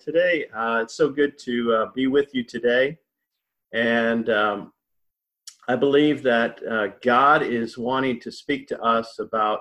today. 0.00 0.46
Uh, 0.54 0.80
it's 0.82 0.94
so 0.94 1.08
good 1.08 1.38
to 1.38 1.72
uh, 1.74 1.86
be 1.94 2.06
with 2.06 2.34
you 2.34 2.42
today. 2.42 2.98
And 3.72 4.28
um, 4.30 4.72
I 5.68 5.76
believe 5.76 6.22
that 6.22 6.60
uh, 6.68 6.88
God 7.02 7.42
is 7.42 7.78
wanting 7.78 8.18
to 8.20 8.32
speak 8.32 8.66
to 8.68 8.80
us 8.80 9.18
about 9.18 9.60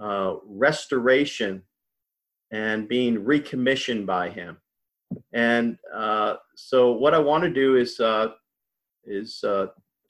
uh, 0.00 0.34
restoration 0.44 1.62
and 2.50 2.88
being 2.88 3.24
recommissioned 3.24 4.06
by 4.06 4.30
Him. 4.30 4.58
And 5.32 5.78
uh, 5.94 6.36
so, 6.56 6.92
what 6.92 7.14
I 7.14 7.18
want 7.18 7.44
to 7.44 7.50
do 7.50 7.76
is 7.76 8.00
uh, 8.00 8.28
is 9.04 9.44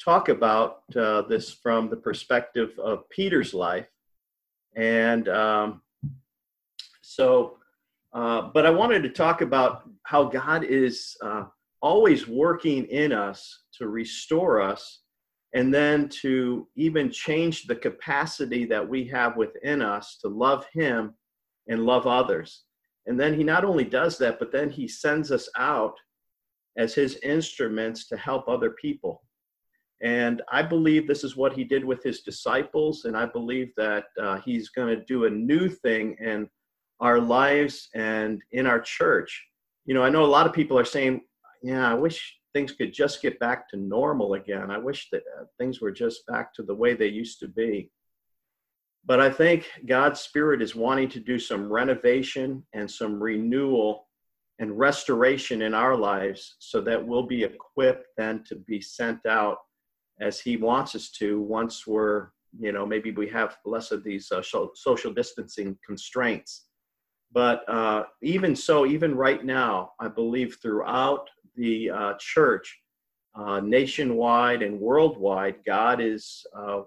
talk 0.03 0.29
about 0.29 0.83
this 0.93 1.53
from 1.53 1.89
the 1.89 1.97
perspective 1.97 2.71
of 2.83 3.09
Peter's 3.11 3.55
life. 3.55 3.87
And 4.75 5.29
um, 5.29 5.83
so, 7.03 7.59
uh, 8.15 8.51
but 8.53 8.67
I 8.67 8.71
wanted 8.71 9.03
to 9.05 9.09
talk 9.09 9.41
about 9.41 9.89
how 10.05 10.25
God 10.25 10.65
is 10.65 11.17
uh, 11.23 11.45
always 11.81 12.29
working 12.29 12.85
in 12.87 13.13
us 13.13 13.65
to 13.79 13.89
restore 13.89 14.61
us 14.61 15.01
and 15.55 15.73
then 15.73 16.09
to 16.09 16.67
even 16.77 17.11
change 17.11 17.67
the 17.67 17.77
capacity 17.77 18.65
that 18.67 18.87
we 18.87 19.05
have 19.09 19.37
within 19.37 19.83
us 19.83 20.19
to 20.23 20.29
love 20.29 20.67
Him 20.73 21.15
and 21.69 21.85
love 21.85 22.07
others. 22.07 22.63
And 23.07 23.19
then 23.19 23.35
He 23.35 23.45
not 23.45 23.65
only 23.65 23.85
does 23.85 24.19
that, 24.19 24.39
but 24.39 24.53
then 24.53 24.71
He 24.71 24.87
sends 24.87 25.33
us 25.33 25.49
out 25.57 25.95
as 26.77 26.95
His 26.95 27.19
instruments 27.23 28.09
to 28.09 28.17
help 28.17 28.49
other 28.49 28.71
people. 28.71 29.23
And 30.03 30.43
I 30.51 30.63
believe 30.63 31.07
this 31.07 31.25
is 31.25 31.37
what 31.37 31.53
He 31.53 31.65
did 31.65 31.85
with 31.85 32.03
His 32.03 32.21
disciples, 32.21 33.05
and 33.05 33.17
I 33.17 33.27
believe 33.27 33.73
that 33.77 34.05
uh, 34.21 34.39
He's 34.41 34.71
going 34.71 34.89
to 34.97 35.05
do 35.05 35.25
a 35.25 35.31
new 35.31 35.69
thing 35.69 36.17
and 36.21 36.49
our 37.03 37.21
lives 37.21 37.89
and 37.95 38.41
in 38.53 38.65
our 38.65 38.81
church. 38.81 39.45
You 39.85 39.95
know, 39.95 40.05
I 40.05 40.09
know 40.09 40.25
a 40.25 40.27
lot 40.27 40.47
of 40.47 40.53
people 40.53 40.79
are 40.79 40.85
saying, 40.85 41.23
yeah, 41.63 41.91
I 41.91 41.95
wish 41.95 42.39
things 42.55 42.73
could 42.73 42.93
just 42.93 43.21
get 43.21 43.41
back 43.41 43.69
to 43.71 43.77
normal 43.77 44.35
again. 44.35 44.71
I 44.71 44.79
wish 44.79 45.09
that 45.11 45.23
uh, 45.39 45.45
things 45.59 45.81
were 45.81 45.91
just 45.91 46.25
back 46.27 46.55
to 46.55 46.63
the 46.63 46.75
way 46.75 46.95
they 46.95 47.09
used 47.09 47.41
to 47.41 47.49
be. 47.49 47.91
But 49.05 49.21
I 49.21 49.31
think 49.31 49.69
God's 49.85 50.21
Spirit 50.21 50.63
is 50.63 50.77
wanting 50.77 51.09
to 51.09 51.19
do 51.19 51.41
some 51.41 51.73
renovation 51.73 52.65
and 52.73 52.89
some 52.89 53.21
renewal 53.21 54.07
and 54.61 54.79
restoration 54.79 55.63
in 55.63 55.75
our 55.75 55.97
lives 55.97 56.55
so 56.61 56.81
that 56.83 57.05
we'll 57.05 57.27
be 57.27 57.43
equipped 57.43 58.07
then 58.17 58.45
to 58.45 58.55
be 58.55 58.81
sent 58.81 59.27
out 59.27 59.59
as 60.21 60.39
He 60.39 60.57
wants 60.57 60.95
us 60.95 61.11
to 61.19 61.41
once 61.41 61.85
we're, 61.85 62.29
you 62.61 62.71
know, 62.71 62.87
maybe 62.87 63.11
we 63.11 63.29
have 63.31 63.57
less 63.65 63.91
of 63.91 64.05
these 64.05 64.31
uh, 64.31 64.43
social 64.75 65.13
distancing 65.13 65.77
constraints. 65.85 66.67
But 67.33 67.67
uh, 67.69 68.05
even 68.23 68.55
so, 68.55 68.85
even 68.85 69.15
right 69.15 69.43
now, 69.45 69.93
I 69.99 70.09
believe 70.09 70.59
throughout 70.61 71.31
the 71.57 71.91
uh, 71.91 72.13
church, 72.19 72.79
uh, 73.35 73.61
nationwide 73.61 74.63
and 74.63 74.79
worldwide, 74.79 75.57
God 75.65 76.01
is 76.01 76.45
uh, 76.55 76.83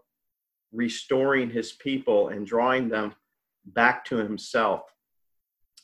restoring 0.71 1.49
his 1.49 1.73
people 1.73 2.29
and 2.29 2.45
drawing 2.45 2.89
them 2.89 3.15
back 3.65 4.05
to 4.05 4.17
himself. 4.17 4.81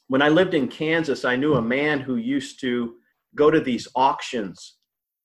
When 0.07 0.21
I 0.21 0.29
lived 0.29 0.53
in 0.53 0.67
Kansas, 0.67 1.25
I 1.25 1.35
knew 1.35 1.55
a 1.55 1.61
man 1.61 1.99
who 1.99 2.17
used 2.17 2.59
to 2.61 2.95
go 3.33 3.49
to 3.49 3.61
these 3.61 3.87
auctions, 3.95 4.77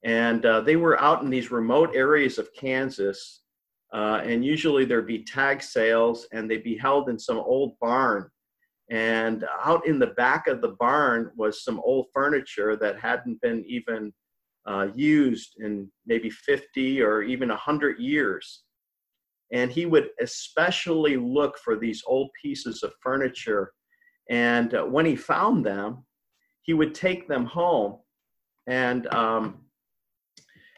and 0.03 0.47
uh, 0.47 0.61
they 0.63 0.77
were 0.77 0.99
out 1.01 1.23
in 1.23 1.29
these 1.29 1.51
remote 1.51 1.91
areas 1.95 2.39
of 2.39 2.55
Kansas. 2.55 3.43
Uh, 3.93 4.21
and 4.25 4.45
usually 4.45 4.85
there'd 4.85 5.07
be 5.07 5.25
tag 5.25 5.63
sales, 5.63 6.27
and 6.33 6.51
they'd 6.51 6.65
be 6.65 6.77
held 6.77 7.09
in 7.09 7.19
some 7.19 7.39
old 7.39 7.79
barn 7.81 8.31
and 8.91 9.45
out 9.65 9.87
in 9.87 9.99
the 9.99 10.09
back 10.09 10.47
of 10.47 10.61
the 10.61 10.77
barn 10.79 11.31
was 11.37 11.65
some 11.65 11.81
old 11.81 12.07
furniture 12.13 12.77
that 12.77 13.01
hadn't 13.01 13.41
been 13.41 13.65
even 13.67 14.13
uh, 14.67 14.89
used 14.95 15.57
in 15.59 15.91
maybe 16.07 16.31
50 16.31 17.03
or 17.03 17.23
even 17.23 17.49
100 17.49 17.99
years. 17.99 18.63
And 19.53 19.71
he 19.71 19.87
would 19.87 20.11
especially 20.21 21.17
look 21.17 21.59
for 21.59 21.77
these 21.77 22.03
old 22.07 22.31
pieces 22.41 22.83
of 22.83 22.93
furniture. 23.01 23.73
And 24.31 24.75
uh, 24.75 24.85
when 24.85 25.07
he 25.07 25.17
found 25.17 25.65
them, 25.65 26.05
he 26.63 26.75
would 26.75 26.95
take 26.95 27.29
them 27.29 27.45
home. 27.45 27.99
And, 28.69 29.07
um, 29.15 29.65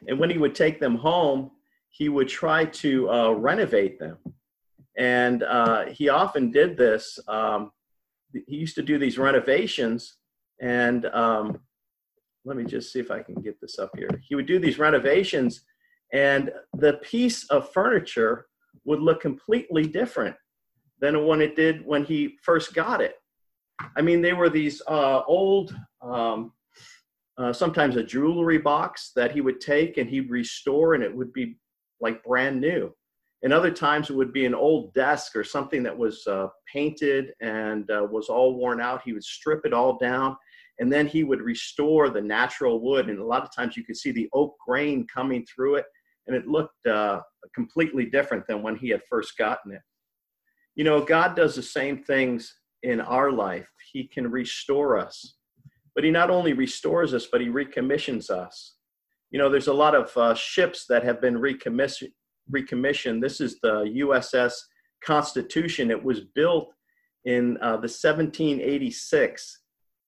and 0.06 0.18
when 0.18 0.30
he 0.30 0.38
would 0.38 0.54
take 0.54 0.80
them 0.80 0.96
home, 0.96 1.50
he 1.90 2.08
would 2.08 2.28
try 2.28 2.66
to 2.66 3.10
uh, 3.10 3.30
renovate 3.32 3.98
them. 3.98 4.18
And 4.98 5.42
uh, 5.42 5.86
he 5.86 6.08
often 6.08 6.50
did 6.50 6.76
this. 6.76 7.18
Um, 7.28 7.70
he 8.32 8.56
used 8.56 8.74
to 8.76 8.82
do 8.82 8.98
these 8.98 9.18
renovations 9.18 10.16
and 10.60 11.06
um, 11.06 11.60
let 12.44 12.56
me 12.56 12.64
just 12.64 12.92
see 12.92 12.98
if 12.98 13.10
I 13.10 13.22
can 13.22 13.36
get 13.36 13.60
this 13.60 13.78
up 13.78 13.90
here. 13.96 14.08
He 14.26 14.34
would 14.34 14.46
do 14.46 14.58
these 14.58 14.78
renovations 14.78 15.62
and 16.12 16.50
the 16.74 16.94
piece 16.94 17.44
of 17.50 17.72
furniture 17.72 18.46
would 18.84 19.00
look 19.00 19.20
completely 19.20 19.86
different 19.86 20.34
than 21.00 21.26
when 21.26 21.40
it 21.40 21.54
did 21.54 21.84
when 21.84 22.04
he 22.04 22.36
first 22.42 22.74
got 22.74 23.00
it. 23.00 23.14
I 23.96 24.02
mean, 24.02 24.22
they 24.22 24.32
were 24.32 24.50
these 24.50 24.82
uh, 24.88 25.22
old, 25.26 25.76
um, 26.02 26.52
uh, 27.36 27.52
sometimes 27.52 27.96
a 27.96 28.02
jewelry 28.02 28.58
box 28.58 29.12
that 29.14 29.30
he 29.30 29.40
would 29.40 29.60
take 29.60 29.96
and 29.96 30.10
he'd 30.10 30.30
restore 30.30 30.94
and 30.94 31.04
it 31.04 31.14
would 31.14 31.32
be 31.32 31.56
like 32.00 32.24
brand 32.24 32.60
new 32.60 32.92
and 33.42 33.52
other 33.52 33.70
times 33.70 34.10
it 34.10 34.16
would 34.16 34.32
be 34.32 34.46
an 34.46 34.54
old 34.54 34.92
desk 34.94 35.36
or 35.36 35.44
something 35.44 35.82
that 35.84 35.96
was 35.96 36.26
uh, 36.26 36.48
painted 36.72 37.32
and 37.40 37.88
uh, 37.90 38.06
was 38.10 38.28
all 38.28 38.56
worn 38.56 38.80
out. 38.80 39.02
He 39.04 39.12
would 39.12 39.24
strip 39.24 39.64
it 39.64 39.72
all 39.72 39.96
down 39.96 40.36
and 40.80 40.92
then 40.92 41.06
he 41.06 41.24
would 41.24 41.40
restore 41.40 42.08
the 42.08 42.20
natural 42.20 42.80
wood. 42.80 43.08
And 43.08 43.18
a 43.18 43.24
lot 43.24 43.42
of 43.42 43.54
times 43.54 43.76
you 43.76 43.84
could 43.84 43.96
see 43.96 44.10
the 44.10 44.28
oak 44.32 44.56
grain 44.66 45.06
coming 45.12 45.46
through 45.46 45.76
it 45.76 45.86
and 46.26 46.36
it 46.36 46.46
looked 46.46 46.86
uh, 46.86 47.20
completely 47.54 48.06
different 48.06 48.46
than 48.46 48.62
when 48.62 48.76
he 48.76 48.88
had 48.88 49.02
first 49.08 49.38
gotten 49.38 49.72
it. 49.72 49.82
You 50.74 50.84
know, 50.84 51.00
God 51.00 51.34
does 51.34 51.54
the 51.54 51.62
same 51.62 52.02
things 52.02 52.54
in 52.82 53.00
our 53.00 53.32
life. 53.32 53.68
He 53.92 54.06
can 54.06 54.30
restore 54.30 54.98
us, 54.98 55.36
but 55.94 56.04
He 56.04 56.10
not 56.10 56.30
only 56.30 56.52
restores 56.52 57.14
us, 57.14 57.26
but 57.30 57.40
He 57.40 57.48
recommissions 57.48 58.30
us. 58.30 58.76
You 59.30 59.38
know, 59.38 59.48
there's 59.48 59.66
a 59.66 59.72
lot 59.72 59.94
of 59.94 60.16
uh, 60.16 60.34
ships 60.34 60.86
that 60.88 61.02
have 61.02 61.20
been 61.20 61.38
recommissioned 61.38 62.12
recommissioned. 62.50 63.22
This 63.22 63.40
is 63.40 63.58
the 63.60 63.84
USS 63.96 64.52
Constitution. 65.04 65.90
It 65.90 66.02
was 66.02 66.20
built 66.34 66.72
in 67.24 67.56
uh, 67.60 67.72
the 67.76 67.88
1786 67.88 69.60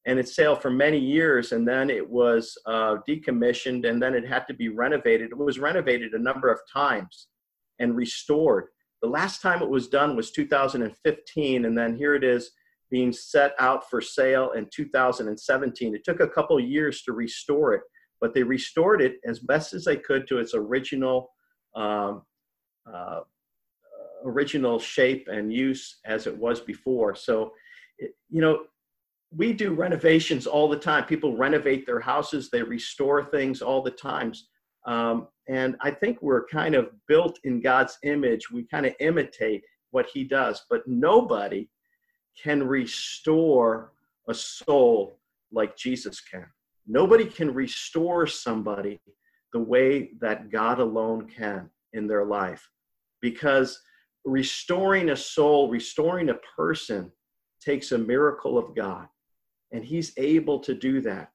and 0.06 0.18
it 0.18 0.28
sailed 0.28 0.62
for 0.62 0.70
many 0.70 0.98
years 0.98 1.52
and 1.52 1.66
then 1.66 1.90
it 1.90 2.08
was 2.08 2.56
uh, 2.66 2.96
decommissioned 3.08 3.88
and 3.88 4.02
then 4.02 4.14
it 4.14 4.26
had 4.26 4.46
to 4.46 4.54
be 4.54 4.68
renovated. 4.68 5.30
It 5.30 5.38
was 5.38 5.58
renovated 5.58 6.14
a 6.14 6.18
number 6.18 6.50
of 6.50 6.60
times 6.72 7.28
and 7.78 7.96
restored. 7.96 8.66
The 9.02 9.08
last 9.08 9.42
time 9.42 9.62
it 9.62 9.68
was 9.68 9.88
done 9.88 10.16
was 10.16 10.30
2015 10.30 11.64
and 11.64 11.76
then 11.76 11.96
here 11.96 12.14
it 12.14 12.24
is 12.24 12.50
being 12.90 13.12
set 13.12 13.54
out 13.58 13.88
for 13.88 14.00
sale 14.00 14.52
in 14.52 14.66
2017. 14.72 15.94
It 15.94 16.04
took 16.04 16.20
a 16.20 16.28
couple 16.28 16.58
years 16.58 17.02
to 17.02 17.12
restore 17.12 17.74
it, 17.74 17.82
but 18.20 18.34
they 18.34 18.42
restored 18.42 19.00
it 19.00 19.16
as 19.24 19.38
best 19.38 19.74
as 19.74 19.84
they 19.84 19.96
could 19.96 20.26
to 20.28 20.38
its 20.38 20.54
original 20.54 21.30
um, 21.76 22.22
uh, 22.86 23.20
original 24.24 24.78
shape 24.78 25.28
and 25.28 25.52
use 25.52 25.98
as 26.04 26.26
it 26.26 26.36
was 26.36 26.60
before. 26.60 27.14
So, 27.14 27.52
it, 27.98 28.14
you 28.28 28.40
know, 28.40 28.64
we 29.34 29.52
do 29.52 29.72
renovations 29.74 30.46
all 30.46 30.68
the 30.68 30.78
time. 30.78 31.04
People 31.04 31.36
renovate 31.36 31.86
their 31.86 32.00
houses, 32.00 32.50
they 32.50 32.62
restore 32.62 33.24
things 33.24 33.62
all 33.62 33.82
the 33.82 33.90
times. 33.90 34.48
Um, 34.86 35.28
and 35.48 35.76
I 35.80 35.90
think 35.90 36.18
we're 36.22 36.46
kind 36.46 36.74
of 36.74 36.90
built 37.06 37.38
in 37.44 37.60
God's 37.60 37.98
image. 38.02 38.50
We 38.50 38.64
kind 38.64 38.86
of 38.86 38.94
imitate 39.00 39.62
what 39.90 40.06
He 40.12 40.24
does, 40.24 40.64
but 40.70 40.86
nobody 40.86 41.68
can 42.40 42.66
restore 42.66 43.92
a 44.28 44.34
soul 44.34 45.18
like 45.52 45.76
Jesus 45.76 46.20
can. 46.20 46.46
Nobody 46.86 47.24
can 47.24 47.52
restore 47.52 48.26
somebody 48.26 49.00
the 49.52 49.60
way 49.60 50.10
that 50.20 50.50
God 50.50 50.78
alone 50.78 51.28
can 51.28 51.68
in 51.92 52.06
their 52.06 52.24
life 52.24 52.68
because 53.20 53.80
restoring 54.24 55.10
a 55.10 55.16
soul, 55.16 55.68
restoring 55.70 56.30
a 56.30 56.38
person 56.56 57.10
takes 57.60 57.92
a 57.92 57.98
miracle 57.98 58.58
of 58.58 58.74
God. 58.74 59.06
And 59.72 59.84
He's 59.84 60.12
able 60.16 60.60
to 60.60 60.74
do 60.74 61.00
that. 61.02 61.30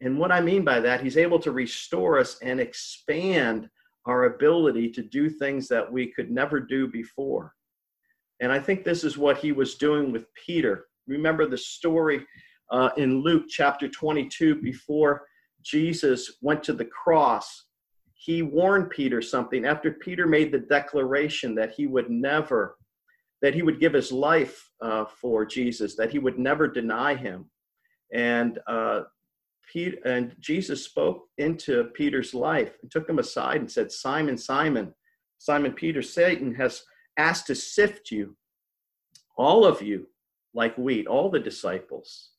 And 0.00 0.18
what 0.18 0.30
I 0.30 0.40
mean 0.40 0.64
by 0.64 0.80
that, 0.80 1.02
He's 1.02 1.16
able 1.16 1.38
to 1.40 1.52
restore 1.52 2.18
us 2.18 2.38
and 2.40 2.60
expand 2.60 3.68
our 4.06 4.24
ability 4.24 4.90
to 4.90 5.02
do 5.02 5.28
things 5.28 5.68
that 5.68 5.90
we 5.90 6.12
could 6.12 6.30
never 6.30 6.60
do 6.60 6.86
before. 6.88 7.54
And 8.40 8.52
I 8.52 8.60
think 8.60 8.84
this 8.84 9.04
is 9.04 9.18
what 9.18 9.38
He 9.38 9.52
was 9.52 9.74
doing 9.74 10.12
with 10.12 10.32
Peter. 10.34 10.86
Remember 11.06 11.46
the 11.46 11.58
story 11.58 12.24
uh, 12.70 12.90
in 12.96 13.22
Luke 13.22 13.46
chapter 13.48 13.88
22 13.88 14.56
before 14.56 15.26
Jesus 15.62 16.36
went 16.40 16.62
to 16.64 16.72
the 16.72 16.84
cross 16.84 17.64
he 18.28 18.42
warned 18.42 18.90
Peter 18.90 19.22
something 19.22 19.64
after 19.64 19.90
Peter 19.90 20.26
made 20.26 20.52
the 20.52 20.58
declaration 20.58 21.54
that 21.54 21.72
he 21.72 21.86
would 21.86 22.10
never, 22.10 22.76
that 23.40 23.54
he 23.54 23.62
would 23.62 23.80
give 23.80 23.94
his 23.94 24.12
life 24.12 24.70
uh, 24.82 25.06
for 25.06 25.46
Jesus, 25.46 25.96
that 25.96 26.10
he 26.10 26.18
would 26.18 26.38
never 26.38 26.68
deny 26.68 27.14
him. 27.14 27.46
And 28.12 28.58
uh, 28.66 29.04
and 30.04 30.36
Jesus 30.40 30.84
spoke 30.84 31.24
into 31.38 31.84
Peter's 31.94 32.34
life 32.34 32.76
and 32.82 32.90
took 32.90 33.08
him 33.08 33.18
aside 33.18 33.60
and 33.60 33.70
said, 33.70 33.90
Simon, 33.90 34.36
Simon, 34.36 34.94
Simon 35.38 35.72
Peter, 35.72 36.02
Satan 36.02 36.54
has 36.54 36.82
asked 37.18 37.46
to 37.46 37.54
sift 37.54 38.10
you, 38.10 38.36
all 39.38 39.64
of 39.64 39.80
you, 39.80 40.06
like 40.52 40.76
wheat, 40.76 41.06
all 41.06 41.30
the 41.30 41.40
disciples. 41.40 42.32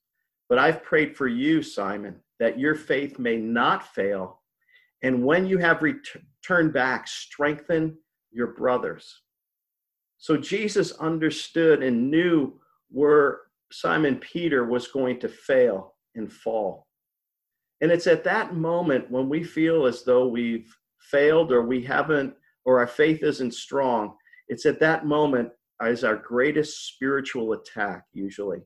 But 0.49 0.59
I've 0.59 0.83
prayed 0.83 1.17
for 1.17 1.27
you, 1.27 1.63
Simon, 1.63 2.17
that 2.39 2.59
your 2.59 2.75
faith 2.75 3.17
may 3.17 3.37
not 3.37 3.87
fail. 3.95 4.38
And 5.01 5.23
when 5.23 5.45
you 5.45 5.57
have 5.57 5.81
returned 5.81 6.73
back, 6.73 7.07
strengthen 7.07 7.97
your 8.31 8.47
brothers. 8.47 9.21
So 10.17 10.35
Jesus 10.35 10.91
understood 10.93 11.81
and 11.81 12.11
knew 12.11 12.59
where 12.89 13.39
Simon 13.71 14.17
Peter 14.17 14.65
was 14.65 14.87
going 14.87 15.19
to 15.21 15.29
fail 15.29 15.95
and 16.15 16.31
fall. 16.31 16.87
And 17.81 17.91
it's 17.91 18.07
at 18.07 18.25
that 18.25 18.55
moment 18.55 19.09
when 19.09 19.29
we 19.29 19.43
feel 19.43 19.85
as 19.85 20.03
though 20.03 20.27
we've 20.27 20.75
failed 20.99 21.51
or 21.51 21.61
we 21.61 21.81
haven't, 21.81 22.33
or 22.65 22.79
our 22.79 22.87
faith 22.87 23.23
isn't 23.23 23.53
strong, 23.53 24.15
it's 24.49 24.65
at 24.65 24.79
that 24.81 25.05
moment 25.05 25.49
as 25.81 26.03
our 26.03 26.17
greatest 26.17 26.87
spiritual 26.93 27.53
attack, 27.53 28.03
usually. 28.11 28.59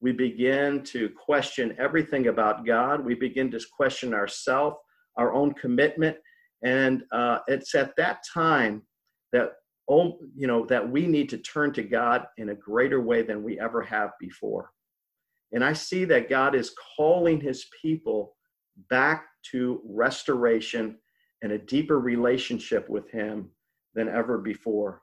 We 0.00 0.12
begin 0.12 0.84
to 0.84 1.08
question 1.08 1.74
everything 1.78 2.28
about 2.28 2.64
God. 2.64 3.04
We 3.04 3.14
begin 3.14 3.50
to 3.50 3.60
question 3.76 4.14
ourselves, 4.14 4.76
our 5.18 5.34
own 5.34 5.52
commitment. 5.54 6.16
And 6.64 7.02
uh, 7.12 7.40
it's 7.46 7.74
at 7.74 7.94
that 7.96 8.20
time 8.32 8.82
that 9.32 9.52
oh, 9.90 10.18
you 10.34 10.46
know 10.46 10.64
that 10.66 10.88
we 10.88 11.06
need 11.06 11.28
to 11.30 11.38
turn 11.38 11.72
to 11.74 11.82
God 11.82 12.26
in 12.36 12.50
a 12.50 12.54
greater 12.54 13.00
way 13.00 13.22
than 13.22 13.42
we 13.42 13.60
ever 13.60 13.82
have 13.82 14.10
before. 14.20 14.70
And 15.52 15.64
I 15.64 15.72
see 15.72 16.04
that 16.06 16.28
God 16.28 16.54
is 16.54 16.74
calling 16.96 17.40
his 17.40 17.66
people 17.80 18.36
back 18.90 19.26
to 19.50 19.80
restoration 19.84 20.98
and 21.42 21.52
a 21.52 21.58
deeper 21.58 21.98
relationship 22.00 22.88
with 22.88 23.10
him 23.10 23.50
than 23.94 24.08
ever 24.08 24.38
before. 24.38 25.02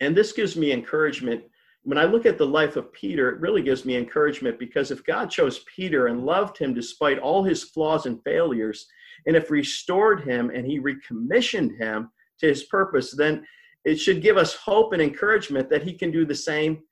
And 0.00 0.16
this 0.16 0.32
gives 0.32 0.56
me 0.56 0.72
encouragement. 0.72 1.44
When 1.82 1.98
I 1.98 2.04
look 2.04 2.26
at 2.26 2.38
the 2.38 2.46
life 2.46 2.76
of 2.76 2.92
Peter, 2.92 3.30
it 3.30 3.40
really 3.40 3.62
gives 3.62 3.84
me 3.84 3.96
encouragement 3.96 4.58
because 4.58 4.90
if 4.90 5.04
God 5.04 5.30
chose 5.30 5.64
Peter 5.74 6.08
and 6.08 6.26
loved 6.26 6.58
him 6.58 6.74
despite 6.74 7.18
all 7.18 7.42
his 7.42 7.64
flaws 7.64 8.06
and 8.06 8.22
failures, 8.24 8.86
and 9.26 9.36
if 9.36 9.50
restored 9.50 10.22
him 10.22 10.50
and 10.50 10.66
he 10.66 10.78
recommissioned 10.78 11.76
him 11.78 12.10
to 12.40 12.46
his 12.46 12.64
purpose, 12.64 13.14
then 13.16 13.46
it 13.84 13.96
should 13.96 14.22
give 14.22 14.36
us 14.36 14.54
hope 14.54 14.92
and 14.92 15.02
encouragement 15.02 15.70
that 15.70 15.82
he 15.82 15.92
can 15.92 16.10
do 16.10 16.24
the 16.24 16.34
same 16.34 16.82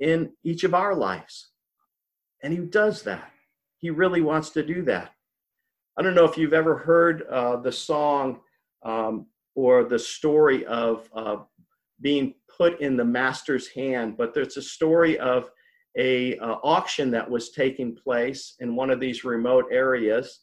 in 0.00 0.30
each 0.44 0.64
of 0.64 0.74
our 0.74 0.94
lives. 0.94 1.50
And 2.42 2.52
he 2.52 2.58
does 2.58 3.02
that. 3.02 3.30
He 3.78 3.90
really 3.90 4.20
wants 4.20 4.50
to 4.50 4.62
do 4.62 4.82
that. 4.82 5.12
I 5.96 6.02
don't 6.02 6.14
know 6.14 6.24
if 6.24 6.36
you've 6.36 6.52
ever 6.52 6.76
heard 6.76 7.22
uh, 7.30 7.56
the 7.56 7.72
song 7.72 8.40
um, 8.84 9.26
or 9.54 9.84
the 9.84 9.98
story 9.98 10.64
of 10.66 11.08
uh, 11.14 11.36
being 12.02 12.34
put 12.56 12.80
in 12.80 12.96
the 12.96 13.04
master's 13.04 13.68
hand, 13.68 14.16
but 14.18 14.34
there's 14.34 14.56
a 14.56 14.62
story 14.62 15.18
of 15.18 15.50
a 15.96 16.36
uh, 16.38 16.56
auction 16.62 17.10
that 17.10 17.28
was 17.28 17.50
taking 17.50 17.94
place 17.94 18.54
in 18.60 18.76
one 18.76 18.90
of 18.90 19.00
these 19.00 19.24
remote 19.24 19.66
areas, 19.70 20.40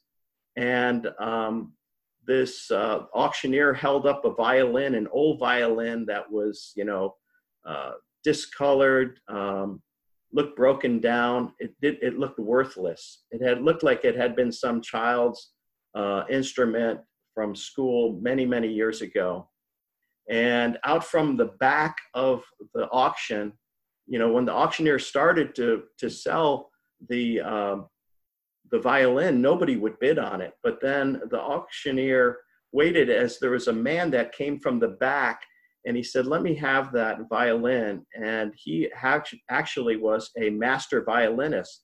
and 0.56 1.08
um, 1.20 1.74
this 2.26 2.70
uh, 2.72 3.06
auctioneer 3.14 3.74
held 3.74 4.06
up 4.06 4.26
a 4.26 4.34
violin, 4.34 4.96
an 4.96 5.08
old 5.12 5.40
violin 5.40 6.06
that 6.06 6.30
was, 6.32 6.72
you 6.76 6.86
know, 6.86 7.16
uh, 7.68 7.92
discolored, 8.24 9.20
um, 9.28 9.82
looked 10.32 10.56
broken 10.56 11.00
down. 11.00 11.54
It 11.60 11.74
did. 11.82 11.98
It 12.02 12.20
looked 12.20 12.40
worthless. 12.40 13.24
It 13.32 13.42
had 13.42 13.62
looked 13.62 13.84
like 13.84 14.06
it 14.06 14.16
had 14.16 14.36
been 14.36 14.52
some 14.52 14.82
child's 14.82 15.54
uh, 15.96 16.24
instrument 16.30 17.00
from 17.34 17.56
school 17.56 18.20
many, 18.22 18.46
many 18.46 18.68
years 18.68 19.02
ago. 19.02 19.50
And 20.30 20.78
out 20.84 21.04
from 21.04 21.38
the 21.38 21.52
back 21.60 21.96
of 22.14 22.44
the 22.74 22.88
auction, 22.92 23.54
you 24.08 24.20
know, 24.20 24.31
when 24.31 24.46
the 24.46 24.54
auctioneer 24.54 25.00
started 25.00 25.56
to 25.56 25.84
to 25.98 26.10
sell 26.10 26.70
the 27.10 27.42
um, 27.42 27.88
the 28.72 28.80
violin, 28.80 29.42
nobody 29.42 29.78
would 29.78 30.00
bid 30.00 30.20
on 30.20 30.42
it. 30.42 30.54
But 30.64 30.80
then 30.81 31.22
the 31.30 31.40
auctioneer 31.40 32.38
waited 32.72 33.10
as 33.10 33.40
there 33.40 33.52
was 33.52 33.68
a 33.68 33.74
man 33.74 34.12
that 34.12 34.31
came 34.31 34.60
from 34.60 34.80
the 34.80 34.90
back 34.90 35.42
and 35.86 35.96
he 35.96 36.04
said, 36.04 36.26
Let 36.26 36.42
me 36.42 36.56
have 36.56 36.92
that 36.94 37.20
violin. 37.30 38.06
And 38.16 38.54
he 38.56 38.90
actually 39.00 39.98
was 39.98 40.30
a 40.40 40.50
master 40.50 41.04
violinist. 41.04 41.84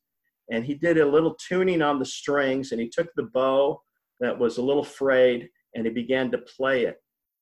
And 0.51 0.63
he 0.63 0.75
did 0.75 0.97
a 0.99 1.05
little 1.05 1.35
tuning 1.47 1.81
on 1.81 1.97
the 1.97 2.05
strings 2.05 2.71
and 2.71 2.79
he 2.79 2.89
took 2.89 3.07
the 3.15 3.29
bow 3.33 3.81
that 4.19 4.37
was 4.37 4.57
a 4.57 4.61
little 4.61 4.83
frayed 4.83 5.49
and 5.73 5.85
he 5.85 5.91
began 5.91 6.29
to 6.31 6.37
play 6.37 6.85
it. 6.85 6.97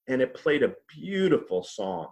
And 0.08 0.22
it 0.22 0.34
played 0.34 0.64
a 0.64 0.76
beautiful 0.90 1.64
song 1.64 2.08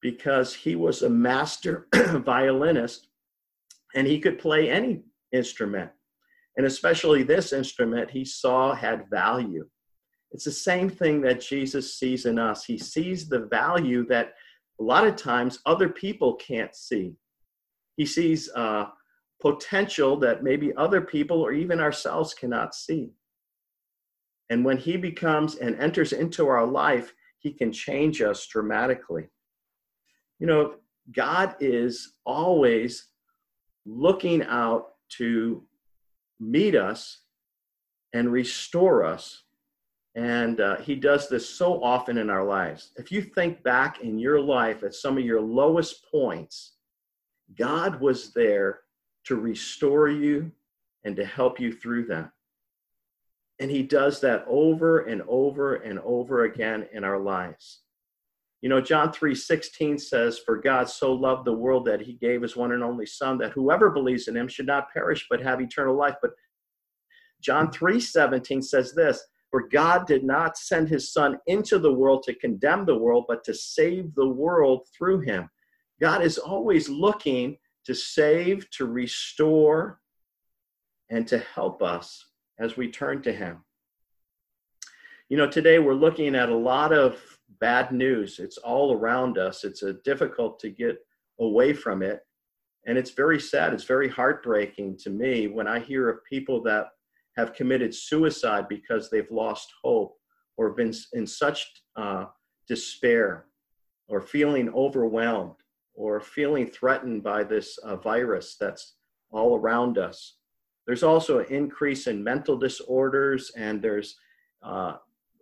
because 0.00 0.52
he 0.52 0.76
was 0.76 1.02
a 1.02 1.08
master 1.08 1.86
violinist 1.94 3.08
and 3.94 4.06
he 4.06 4.18
could 4.18 4.38
play 4.38 4.70
any 4.70 5.02
instrument. 5.32 5.90
And 6.56 6.66
especially 6.66 7.22
this 7.22 7.52
instrument 7.52 8.10
he 8.10 8.24
saw 8.24 8.74
had 8.74 9.08
value. 9.10 9.66
It's 10.32 10.44
the 10.44 10.50
same 10.50 10.88
thing 10.88 11.20
that 11.22 11.40
Jesus 11.40 11.98
sees 11.98 12.26
in 12.26 12.38
us. 12.38 12.64
He 12.64 12.78
sees 12.78 13.28
the 13.28 13.46
value 13.50 14.06
that 14.06 14.32
a 14.80 14.82
lot 14.82 15.06
of 15.06 15.16
times 15.16 15.60
other 15.66 15.88
people 15.88 16.34
can't 16.34 16.74
see. 16.74 17.14
He 17.96 18.06
sees 18.06 18.50
uh, 18.54 18.86
potential 19.40 20.16
that 20.18 20.42
maybe 20.42 20.74
other 20.76 21.00
people 21.00 21.40
or 21.40 21.52
even 21.52 21.80
ourselves 21.80 22.32
cannot 22.32 22.74
see. 22.74 23.10
And 24.50 24.64
when 24.64 24.76
he 24.76 24.96
becomes 24.96 25.56
and 25.56 25.80
enters 25.80 26.12
into 26.12 26.46
our 26.48 26.66
life, 26.66 27.12
he 27.38 27.52
can 27.52 27.72
change 27.72 28.22
us 28.22 28.46
dramatically. 28.46 29.28
You 30.38 30.46
know, 30.46 30.74
God 31.14 31.56
is 31.60 32.14
always 32.24 33.08
looking 33.84 34.42
out 34.44 34.94
to 35.18 35.64
meet 36.38 36.74
us 36.74 37.20
and 38.12 38.30
restore 38.30 39.04
us. 39.04 39.42
And 40.14 40.60
uh, 40.60 40.76
he 40.76 40.94
does 40.94 41.28
this 41.28 41.48
so 41.48 41.82
often 41.82 42.18
in 42.18 42.28
our 42.28 42.44
lives. 42.44 42.92
If 42.96 43.10
you 43.10 43.22
think 43.22 43.62
back 43.62 44.00
in 44.00 44.18
your 44.18 44.40
life 44.40 44.82
at 44.82 44.94
some 44.94 45.16
of 45.16 45.24
your 45.24 45.40
lowest 45.40 46.04
points, 46.10 46.74
God 47.58 48.00
was 48.00 48.32
there 48.32 48.80
to 49.24 49.36
restore 49.36 50.08
you 50.08 50.52
and 51.04 51.16
to 51.16 51.24
help 51.24 51.58
you 51.58 51.72
through 51.72 52.06
that. 52.06 52.30
And 53.62 53.70
he 53.70 53.84
does 53.84 54.20
that 54.22 54.44
over 54.48 55.02
and 55.02 55.22
over 55.28 55.76
and 55.76 56.00
over 56.00 56.46
again 56.46 56.88
in 56.92 57.04
our 57.04 57.20
lives. 57.20 57.82
You 58.60 58.68
know, 58.68 58.80
John 58.80 59.12
3 59.12 59.36
16 59.36 59.98
says, 60.00 60.40
For 60.40 60.56
God 60.56 60.88
so 60.88 61.12
loved 61.12 61.44
the 61.44 61.52
world 61.52 61.84
that 61.84 62.00
he 62.00 62.14
gave 62.14 62.42
his 62.42 62.56
one 62.56 62.72
and 62.72 62.82
only 62.82 63.06
Son, 63.06 63.38
that 63.38 63.52
whoever 63.52 63.90
believes 63.90 64.26
in 64.26 64.36
him 64.36 64.48
should 64.48 64.66
not 64.66 64.92
perish 64.92 65.28
but 65.30 65.40
have 65.40 65.60
eternal 65.60 65.96
life. 65.96 66.16
But 66.20 66.32
John 67.40 67.70
3 67.70 68.00
17 68.00 68.62
says 68.62 68.94
this, 68.96 69.22
For 69.52 69.68
God 69.68 70.08
did 70.08 70.24
not 70.24 70.58
send 70.58 70.88
his 70.88 71.12
Son 71.12 71.38
into 71.46 71.78
the 71.78 71.92
world 71.92 72.24
to 72.24 72.34
condemn 72.34 72.84
the 72.84 72.98
world, 72.98 73.26
but 73.28 73.44
to 73.44 73.54
save 73.54 74.12
the 74.16 74.28
world 74.28 74.88
through 74.92 75.20
him. 75.20 75.48
God 76.00 76.24
is 76.24 76.36
always 76.36 76.88
looking 76.88 77.58
to 77.84 77.94
save, 77.94 78.68
to 78.70 78.86
restore, 78.86 80.00
and 81.10 81.28
to 81.28 81.38
help 81.38 81.80
us 81.80 82.31
as 82.62 82.76
we 82.76 82.88
turn 82.88 83.20
to 83.22 83.32
him. 83.32 83.58
You 85.28 85.36
know, 85.36 85.48
today 85.48 85.80
we're 85.80 85.94
looking 85.94 86.36
at 86.36 86.48
a 86.48 86.56
lot 86.56 86.92
of 86.92 87.20
bad 87.60 87.90
news. 87.90 88.38
It's 88.38 88.58
all 88.58 88.92
around 88.92 89.36
us. 89.36 89.64
It's 89.64 89.82
a 89.82 89.94
difficult 90.04 90.60
to 90.60 90.70
get 90.70 90.98
away 91.40 91.72
from 91.72 92.02
it. 92.02 92.20
And 92.86 92.96
it's 92.96 93.10
very 93.10 93.40
sad. 93.40 93.74
It's 93.74 93.84
very 93.84 94.08
heartbreaking 94.08 94.98
to 94.98 95.10
me 95.10 95.48
when 95.48 95.66
I 95.66 95.80
hear 95.80 96.08
of 96.08 96.24
people 96.24 96.62
that 96.62 96.86
have 97.36 97.54
committed 97.54 97.94
suicide 97.94 98.68
because 98.68 99.10
they've 99.10 99.30
lost 99.30 99.72
hope 99.82 100.16
or 100.56 100.70
been 100.70 100.92
in 101.14 101.26
such 101.26 101.66
uh, 101.96 102.26
despair 102.68 103.46
or 104.08 104.20
feeling 104.20 104.68
overwhelmed 104.74 105.56
or 105.94 106.20
feeling 106.20 106.66
threatened 106.66 107.22
by 107.22 107.42
this 107.42 107.78
uh, 107.78 107.96
virus 107.96 108.56
that's 108.60 108.94
all 109.30 109.56
around 109.56 109.98
us. 109.98 110.36
There's 110.86 111.02
also 111.02 111.38
an 111.40 111.46
increase 111.46 112.06
in 112.06 112.24
mental 112.24 112.56
disorders, 112.56 113.52
and 113.56 113.80
there's 113.80 114.16
uh, 114.62 114.94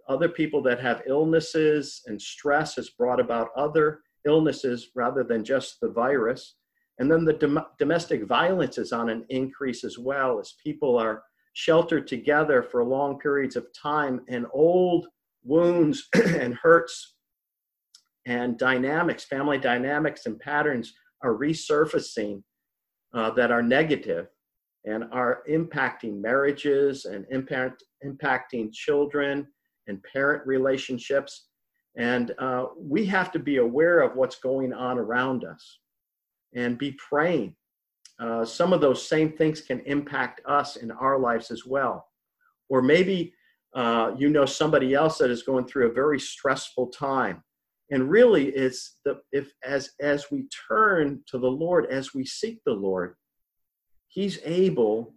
other 0.09 0.28
people 0.28 0.62
that 0.62 0.80
have 0.80 1.02
illnesses, 1.06 2.02
and 2.06 2.20
stress 2.20 2.76
has 2.76 2.90
brought 2.90 3.20
about 3.20 3.49
other 3.56 4.00
illnesses 4.26 4.90
rather 4.94 5.25
than 5.25 5.44
just 5.44 5.80
the 5.80 5.88
virus. 5.88 6.56
And 6.99 7.11
then 7.11 7.25
the 7.25 7.32
dom- 7.32 7.66
domestic 7.78 8.26
violence 8.26 8.76
is 8.76 8.92
on 8.92 9.09
an 9.09 9.25
increase 9.30 9.85
as 9.85 9.99
well 9.99 10.38
as 10.38 10.54
people 10.62 10.99
are 10.99 11.23
sheltered 11.54 12.06
together 12.06 12.62
for 12.62 12.85
long 12.85 13.18
periods 13.18 13.56
of 13.56 13.66
time, 13.73 14.20
and 14.28 14.47
old 14.52 15.06
wounds 15.42 16.09
and 16.14 16.54
hurts 16.54 17.14
and 18.26 18.59
dynamics, 18.59 19.25
family 19.25 19.59
dynamics 19.59 20.26
and 20.26 20.38
patterns 20.38 20.92
are 21.23 21.35
resurfacing 21.35 22.42
uh, 23.14 23.30
that 23.30 23.50
are 23.50 23.62
negative 23.62 24.28
and 24.84 25.04
are 25.12 25.42
impacting 25.49 26.20
marriages 26.20 27.04
and 27.04 27.26
impact, 27.30 27.84
impacting 28.04 28.72
children 28.72 29.46
and 29.87 30.02
parent 30.12 30.46
relationships. 30.46 31.49
And 31.96 32.32
uh, 32.38 32.66
we 32.78 33.04
have 33.06 33.30
to 33.32 33.38
be 33.38 33.58
aware 33.58 34.00
of 34.00 34.16
what's 34.16 34.38
going 34.38 34.72
on 34.72 34.99
around 34.99 35.44
us 35.44 35.78
and 36.54 36.78
be 36.78 36.92
praying. 36.92 37.54
Uh, 38.18 38.44
some 38.44 38.72
of 38.72 38.80
those 38.80 39.06
same 39.06 39.32
things 39.32 39.60
can 39.60 39.80
impact 39.80 40.40
us 40.46 40.76
in 40.76 40.90
our 40.90 41.18
lives 41.18 41.50
as 41.50 41.64
well. 41.66 42.06
Or 42.68 42.82
maybe 42.82 43.34
uh, 43.75 44.12
you 44.18 44.28
know 44.28 44.44
somebody 44.44 44.94
else 44.94 45.18
that 45.18 45.30
is 45.30 45.42
going 45.42 45.66
through 45.66 45.88
a 45.88 45.92
very 45.92 46.18
stressful 46.18 46.88
time. 46.88 47.42
And 47.90 48.08
really, 48.08 48.49
it's 48.50 48.99
the 49.04 49.20
if 49.32 49.52
as 49.64 49.90
as 50.00 50.30
we 50.30 50.46
turn 50.68 51.22
to 51.26 51.38
the 51.38 51.50
Lord, 51.50 51.87
as 51.90 52.14
we 52.14 52.25
seek 52.25 52.60
the 52.64 52.72
Lord, 52.72 53.14
He's 54.11 54.40
able 54.45 55.14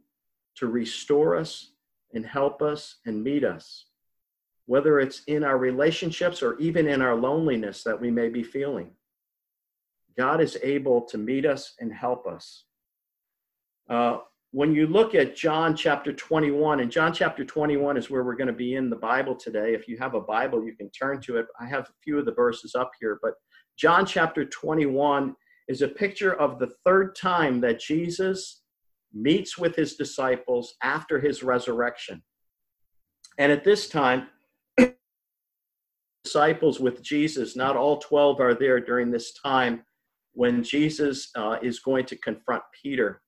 to 0.57 0.67
restore 0.67 1.35
us 1.35 1.71
and 2.13 2.23
help 2.23 2.61
us 2.61 2.97
and 3.07 3.23
meet 3.23 3.43
us, 3.43 3.87
whether 4.67 4.99
it's 4.99 5.23
in 5.25 5.43
our 5.43 5.57
relationships 5.57 6.43
or 6.43 6.59
even 6.59 6.87
in 6.87 7.01
our 7.01 7.15
loneliness 7.15 7.83
that 7.83 7.99
we 7.99 8.11
may 8.11 8.29
be 8.29 8.43
feeling. 8.43 8.91
God 10.15 10.41
is 10.41 10.59
able 10.61 11.01
to 11.05 11.17
meet 11.17 11.43
us 11.43 11.73
and 11.79 11.91
help 11.91 12.27
us. 12.27 12.65
Uh, 13.89 14.19
when 14.51 14.75
you 14.75 14.85
look 14.85 15.15
at 15.15 15.35
John 15.35 15.75
chapter 15.75 16.13
21, 16.13 16.81
and 16.81 16.91
John 16.91 17.11
chapter 17.11 17.43
21 17.43 17.97
is 17.97 18.11
where 18.11 18.23
we're 18.23 18.35
going 18.35 18.45
to 18.45 18.53
be 18.53 18.75
in 18.75 18.91
the 18.91 18.95
Bible 18.95 19.35
today. 19.35 19.73
If 19.73 19.87
you 19.87 19.97
have 19.97 20.13
a 20.13 20.21
Bible, 20.21 20.63
you 20.63 20.75
can 20.75 20.91
turn 20.91 21.19
to 21.21 21.37
it. 21.37 21.47
I 21.59 21.65
have 21.65 21.85
a 21.85 21.93
few 22.03 22.19
of 22.19 22.25
the 22.25 22.33
verses 22.33 22.75
up 22.75 22.91
here, 22.99 23.17
but 23.23 23.33
John 23.75 24.05
chapter 24.05 24.45
21 24.45 25.35
is 25.67 25.81
a 25.81 25.87
picture 25.87 26.35
of 26.35 26.59
the 26.59 26.71
third 26.85 27.15
time 27.15 27.59
that 27.61 27.79
Jesus 27.79 28.62
meets 29.13 29.57
with 29.57 29.75
his 29.75 29.95
disciples 29.95 30.75
after 30.83 31.19
his 31.19 31.43
resurrection. 31.43 32.23
And 33.37 33.51
at 33.51 33.63
this 33.63 33.89
time, 33.89 34.27
disciples 36.23 36.79
with 36.79 37.01
Jesus, 37.03 37.55
not 37.55 37.75
all 37.75 37.97
12 37.97 38.39
are 38.39 38.55
there 38.55 38.79
during 38.79 39.11
this 39.11 39.33
time 39.33 39.83
when 40.33 40.63
Jesus 40.63 41.29
uh, 41.35 41.57
is 41.61 41.79
going 41.79 42.05
to 42.07 42.17
confront 42.17 42.63
Peter. 42.81 43.21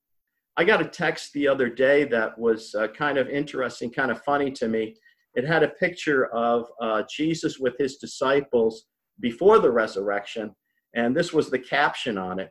I 0.56 0.64
got 0.64 0.80
a 0.80 0.88
text 0.88 1.32
the 1.32 1.48
other 1.48 1.68
day 1.68 2.04
that 2.04 2.38
was 2.38 2.74
uh, 2.74 2.88
kind 2.88 3.18
of 3.18 3.28
interesting, 3.28 3.90
kind 3.90 4.10
of 4.10 4.22
funny 4.22 4.50
to 4.52 4.68
me. 4.68 4.96
It 5.34 5.46
had 5.46 5.62
a 5.62 5.68
picture 5.68 6.26
of 6.34 6.66
uh, 6.80 7.02
Jesus 7.10 7.58
with 7.58 7.76
his 7.78 7.96
disciples 7.96 8.86
before 9.20 9.58
the 9.58 9.70
resurrection, 9.70 10.54
and 10.94 11.14
this 11.16 11.32
was 11.32 11.50
the 11.50 11.58
caption 11.58 12.18
on 12.18 12.40
it 12.40 12.50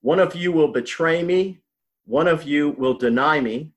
One 0.00 0.18
of 0.18 0.34
you 0.34 0.52
will 0.52 0.72
betray 0.72 1.22
me, 1.22 1.60
one 2.04 2.28
of 2.28 2.44
you 2.44 2.70
will 2.78 2.94
deny 2.94 3.40
me. 3.40 3.72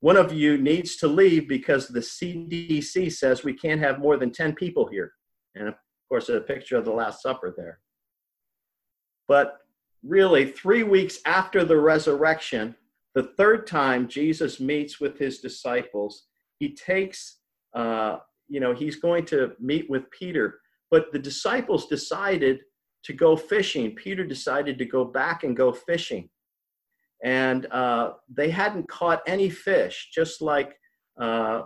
One 0.00 0.16
of 0.16 0.32
you 0.32 0.58
needs 0.58 0.96
to 0.96 1.08
leave 1.08 1.48
because 1.48 1.88
the 1.88 2.00
CDC 2.00 3.12
says 3.12 3.44
we 3.44 3.54
can't 3.54 3.80
have 3.80 3.98
more 3.98 4.16
than 4.16 4.30
10 4.30 4.54
people 4.54 4.88
here. 4.88 5.12
And 5.54 5.68
of 5.68 5.74
course, 6.08 6.28
a 6.28 6.40
picture 6.40 6.76
of 6.76 6.84
the 6.84 6.92
Last 6.92 7.22
Supper 7.22 7.54
there. 7.56 7.80
But 9.28 9.58
really, 10.04 10.46
three 10.52 10.82
weeks 10.82 11.18
after 11.24 11.64
the 11.64 11.78
resurrection, 11.78 12.76
the 13.14 13.24
third 13.38 13.66
time 13.66 14.08
Jesus 14.08 14.60
meets 14.60 15.00
with 15.00 15.18
his 15.18 15.38
disciples, 15.38 16.26
he 16.58 16.74
takes, 16.74 17.38
uh, 17.74 18.18
you 18.48 18.60
know, 18.60 18.74
he's 18.74 18.96
going 18.96 19.24
to 19.26 19.52
meet 19.58 19.88
with 19.88 20.10
Peter. 20.10 20.60
But 20.90 21.12
the 21.12 21.18
disciples 21.18 21.86
decided 21.86 22.60
to 23.04 23.12
go 23.12 23.36
fishing. 23.36 23.94
Peter 23.94 24.24
decided 24.24 24.78
to 24.78 24.84
go 24.84 25.04
back 25.04 25.42
and 25.42 25.56
go 25.56 25.72
fishing 25.72 26.28
and 27.24 27.66
uh, 27.66 28.12
they 28.28 28.50
hadn't 28.50 28.88
caught 28.88 29.22
any 29.26 29.48
fish, 29.48 30.10
just 30.12 30.42
like 30.42 30.78
uh, 31.20 31.62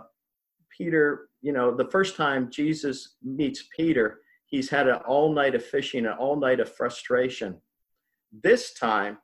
Peter, 0.75 1.29
you 1.41 1.51
know, 1.51 1.75
the 1.75 1.89
first 1.89 2.15
time 2.15 2.49
Jesus 2.49 3.17
meets 3.23 3.65
Peter, 3.75 4.21
he's 4.47 4.69
had 4.69 4.87
an 4.87 4.95
all 5.07 5.33
night 5.33 5.55
of 5.55 5.65
fishing, 5.65 6.05
an 6.05 6.13
all 6.13 6.37
night 6.39 6.59
of 6.59 6.73
frustration. 6.73 7.59
This 8.43 8.73
time, 8.73 9.17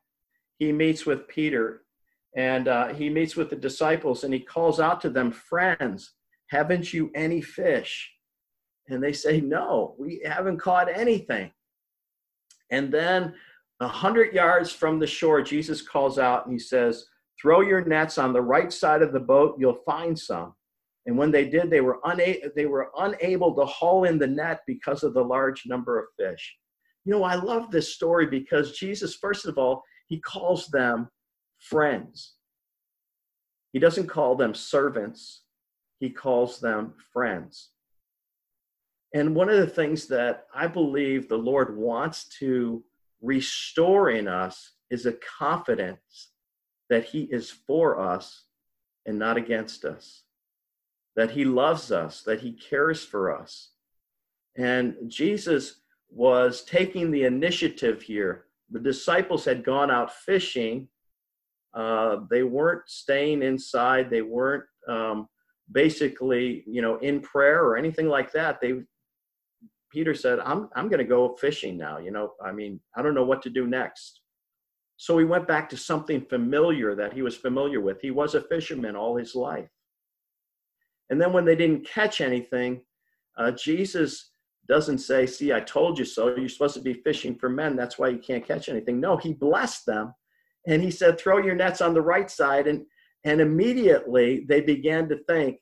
he 0.57 0.71
meets 0.71 1.05
with 1.05 1.27
Peter 1.27 1.83
and 2.35 2.67
uh, 2.67 2.87
he 2.93 3.09
meets 3.09 3.35
with 3.35 3.49
the 3.49 3.55
disciples 3.55 4.23
and 4.23 4.33
he 4.33 4.39
calls 4.39 4.79
out 4.79 5.01
to 5.01 5.09
them, 5.09 5.31
Friends, 5.31 6.13
haven't 6.49 6.93
you 6.93 7.11
any 7.15 7.41
fish? 7.41 8.11
And 8.89 9.03
they 9.03 9.13
say, 9.13 9.39
No, 9.41 9.95
we 9.97 10.21
haven't 10.25 10.59
caught 10.59 10.89
anything. 10.93 11.51
And 12.69 12.91
then 12.91 13.33
a 13.79 13.87
hundred 13.87 14.33
yards 14.33 14.71
from 14.71 14.99
the 14.99 15.07
shore, 15.07 15.41
Jesus 15.41 15.81
calls 15.81 16.17
out 16.17 16.45
and 16.45 16.53
he 16.53 16.59
says, 16.59 17.05
Throw 17.39 17.61
your 17.61 17.85
nets 17.85 18.17
on 18.17 18.33
the 18.33 18.41
right 18.41 18.73
side 18.73 19.01
of 19.03 19.13
the 19.13 19.19
boat, 19.19 19.57
you'll 19.59 19.83
find 19.85 20.17
some. 20.17 20.53
And 21.05 21.17
when 21.17 21.31
they 21.31 21.47
did, 21.47 21.69
they 21.69 21.81
were, 21.81 21.99
una- 22.05 22.49
they 22.55 22.65
were 22.65 22.89
unable 22.97 23.55
to 23.55 23.65
haul 23.65 24.05
in 24.05 24.17
the 24.17 24.27
net 24.27 24.61
because 24.65 25.03
of 25.03 25.13
the 25.13 25.23
large 25.23 25.63
number 25.65 25.99
of 25.99 26.05
fish. 26.19 26.57
You 27.05 27.13
know, 27.13 27.23
I 27.23 27.35
love 27.35 27.71
this 27.71 27.93
story 27.93 28.25
because 28.25 28.77
Jesus, 28.77 29.15
first 29.15 29.45
of 29.45 29.57
all, 29.57 29.83
he 30.07 30.19
calls 30.19 30.67
them 30.67 31.09
friends. 31.59 32.33
He 33.71 33.79
doesn't 33.79 34.07
call 34.07 34.35
them 34.35 34.53
servants, 34.53 35.43
he 35.99 36.09
calls 36.09 36.59
them 36.59 36.93
friends. 37.13 37.69
And 39.13 39.35
one 39.35 39.49
of 39.49 39.57
the 39.57 39.67
things 39.67 40.07
that 40.07 40.47
I 40.53 40.67
believe 40.67 41.29
the 41.29 41.37
Lord 41.37 41.77
wants 41.77 42.25
to 42.39 42.83
restoring 43.21 44.27
us 44.27 44.73
is 44.89 45.05
a 45.05 45.13
confidence 45.39 46.31
that 46.89 47.05
He 47.05 47.23
is 47.23 47.49
for 47.51 47.99
us 47.99 48.45
and 49.05 49.17
not 49.17 49.37
against 49.37 49.85
us, 49.85 50.23
that 51.15 51.31
He 51.31 51.45
loves 51.45 51.91
us, 51.91 52.21
that 52.23 52.41
He 52.41 52.53
cares 52.53 53.03
for 53.03 53.35
us. 53.35 53.71
And 54.55 54.95
Jesus 55.07 55.81
was 56.09 56.63
taking 56.63 57.11
the 57.11 57.23
initiative 57.23 58.01
here. 58.01 58.45
The 58.71 58.79
disciples 58.79 59.45
had 59.45 59.63
gone 59.63 59.91
out 59.91 60.13
fishing. 60.13 60.87
Uh, 61.73 62.17
they 62.29 62.43
weren't 62.43 62.87
staying 62.87 63.43
inside. 63.43 64.09
They 64.09 64.21
weren't 64.21 64.63
um, 64.87 65.27
basically, 65.71 66.63
you 66.65 66.81
know, 66.81 66.97
in 66.97 67.21
prayer 67.21 67.63
or 67.63 67.77
anything 67.77 68.07
like 68.07 68.31
that. 68.31 68.59
They 68.61 68.81
Peter 69.91 70.13
said, 70.13 70.39
I'm, 70.39 70.69
I'm 70.75 70.89
going 70.89 70.99
to 70.99 71.05
go 71.05 71.35
fishing 71.35 71.77
now. 71.77 71.97
You 71.97 72.11
know, 72.11 72.33
I 72.43 72.51
mean, 72.51 72.79
I 72.95 73.01
don't 73.01 73.15
know 73.15 73.25
what 73.25 73.41
to 73.43 73.49
do 73.49 73.67
next. 73.67 74.21
So 74.97 75.17
he 75.17 75.25
went 75.25 75.47
back 75.47 75.69
to 75.69 75.77
something 75.77 76.21
familiar 76.21 76.95
that 76.95 77.13
he 77.13 77.21
was 77.21 77.37
familiar 77.37 77.79
with. 77.79 78.01
He 78.01 78.11
was 78.11 78.35
a 78.35 78.41
fisherman 78.41 78.95
all 78.95 79.15
his 79.15 79.35
life. 79.35 79.69
And 81.09 81.21
then 81.21 81.31
when 81.31 81.45
they 81.45 81.55
didn't 81.55 81.87
catch 81.87 82.19
anything, 82.19 82.81
uh, 83.37 83.51
Jesus 83.51 84.31
doesn't 84.67 84.97
say, 84.97 85.25
See, 85.25 85.53
I 85.53 85.61
told 85.61 85.97
you 85.97 86.05
so. 86.05 86.35
You're 86.35 86.49
supposed 86.49 86.73
to 86.73 86.81
be 86.81 86.93
fishing 86.93 87.35
for 87.35 87.47
men. 87.47 87.75
That's 87.75 87.97
why 87.97 88.09
you 88.09 88.17
can't 88.17 88.45
catch 88.45 88.69
anything. 88.69 88.99
No, 88.99 89.15
he 89.17 89.33
blessed 89.33 89.85
them. 89.85 90.13
And 90.65 90.81
he 90.81 90.91
said, 90.91 91.17
Throw 91.17 91.37
your 91.37 91.55
nets 91.55 91.79
on 91.79 91.93
the 91.93 92.01
right 92.01 92.29
side. 92.29 92.67
And, 92.67 92.85
and 93.23 93.39
immediately 93.39 94.45
they 94.49 94.61
began 94.61 95.07
to 95.09 95.23
think, 95.25 95.59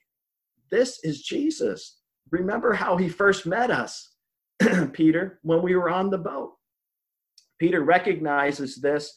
This 0.71 0.99
is 1.03 1.21
Jesus. 1.21 1.99
Remember 2.31 2.73
how 2.73 2.97
he 2.97 3.09
first 3.09 3.45
met 3.45 3.69
us. 3.69 4.14
Peter 4.93 5.39
when 5.43 5.61
we 5.61 5.75
were 5.75 5.89
on 5.89 6.09
the 6.09 6.17
boat. 6.17 6.53
Peter 7.59 7.81
recognizes 7.83 8.75
this. 8.75 9.13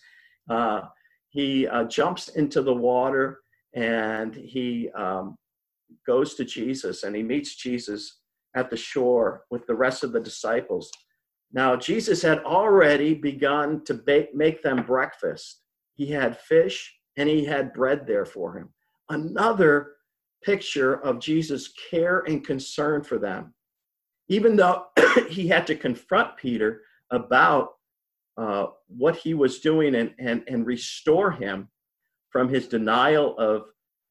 Uh, 0.49 0.83
he 1.31 1.67
uh, 1.67 1.85
jumps 1.85 2.29
into 2.29 2.63
the 2.63 2.75
water 2.75 3.41
and 3.75 4.35
he 4.35 4.91
um, 4.97 5.37
goes 6.07 6.35
to 6.35 6.45
Jesus 6.45 7.03
and 7.03 7.15
he 7.15 7.23
meets 7.23 7.57
Jesus 7.57 8.21
at 8.57 8.71
the 8.71 8.77
shore 8.77 9.45
with 9.51 9.67
the 9.67 9.75
rest 9.75 10.05
of 10.05 10.13
the 10.13 10.21
disciples. 10.21 10.91
Now, 11.53 11.77
Jesus 11.77 12.23
had 12.23 12.41
already 12.41 13.15
begun 13.15 13.85
to 13.85 14.03
make 14.35 14.63
them 14.63 14.85
breakfast. 14.85 15.63
He 15.95 16.07
had 16.07 16.39
fish 16.39 16.95
and 17.17 17.29
he 17.29 17.45
had 17.45 17.73
bread 17.73 18.07
there 18.07 18.27
for 18.27 18.57
him. 18.57 18.69
Another 19.09 19.93
picture 20.45 20.95
of 21.05 21.21
Jesus' 21.21 21.73
care 21.91 22.21
and 22.21 22.47
concern 22.47 23.03
for 23.03 23.19
them 23.19 23.55
even 24.29 24.57
though 24.57 24.87
he 25.29 25.49
had 25.49 25.67
to 25.67 25.75
confront 25.75 26.37
Peter 26.37 26.83
about 27.11 27.71
uh, 28.37 28.67
what 28.87 29.17
he 29.17 29.35
was 29.35 29.61
doing 29.61 29.95
and, 29.97 30.15
and, 30.19 30.45
and 30.47 30.67
restore 30.67 31.33
him 31.33 31.69
from 32.31 32.49
his 32.49 32.69
denial 32.69 33.37
of 33.39 33.65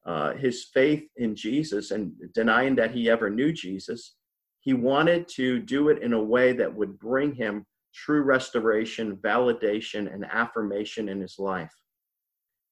uh, 0.04 0.34
his 0.34 0.66
faith 0.72 1.04
in 1.16 1.34
Jesus 1.34 1.90
and 1.90 2.12
denying 2.34 2.74
that 2.74 2.90
he 2.90 3.08
ever 3.08 3.30
knew 3.30 3.52
Jesus, 3.52 4.16
he 4.60 4.74
wanted 4.74 5.28
to 5.28 5.60
do 5.60 5.88
it 5.88 6.02
in 6.02 6.12
a 6.12 6.22
way 6.22 6.52
that 6.52 6.74
would 6.74 6.98
bring 6.98 7.32
him 7.32 7.64
true 7.94 8.22
restoration, 8.22 9.16
validation, 9.16 10.12
and 10.12 10.24
affirmation 10.26 11.08
in 11.08 11.20
his 11.20 11.36
life. 11.38 11.72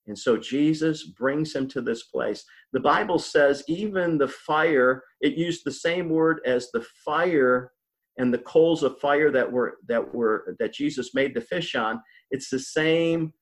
And 0.07 0.19
so 0.19 0.37
Jesus 0.37 1.05
brings 1.05 1.55
him 1.55 1.67
to 1.69 1.81
this 1.81 2.05
place. 2.05 2.45
The 2.73 2.81
Bible 2.81 3.19
says 3.19 3.65
even 3.69 4.19
the 4.19 4.29
fire, 4.29 5.03
it 5.21 5.35
used 5.35 5.63
the 5.65 5.73
same 5.73 6.09
word 6.09 6.41
as 6.47 6.71
the 6.71 6.85
fire 7.05 7.73
and 8.19 8.33
the 8.33 8.39
coals 8.39 8.83
of 8.83 8.99
fire 8.99 9.31
that 9.31 9.51
were 9.51 9.79
that 9.89 10.15
were 10.15 10.57
that 10.59 10.73
Jesus 10.73 11.15
made 11.15 11.35
the 11.35 11.41
fish 11.41 11.75
on. 11.75 12.01
It's 12.31 12.49
the 12.49 12.59
same 12.59 13.33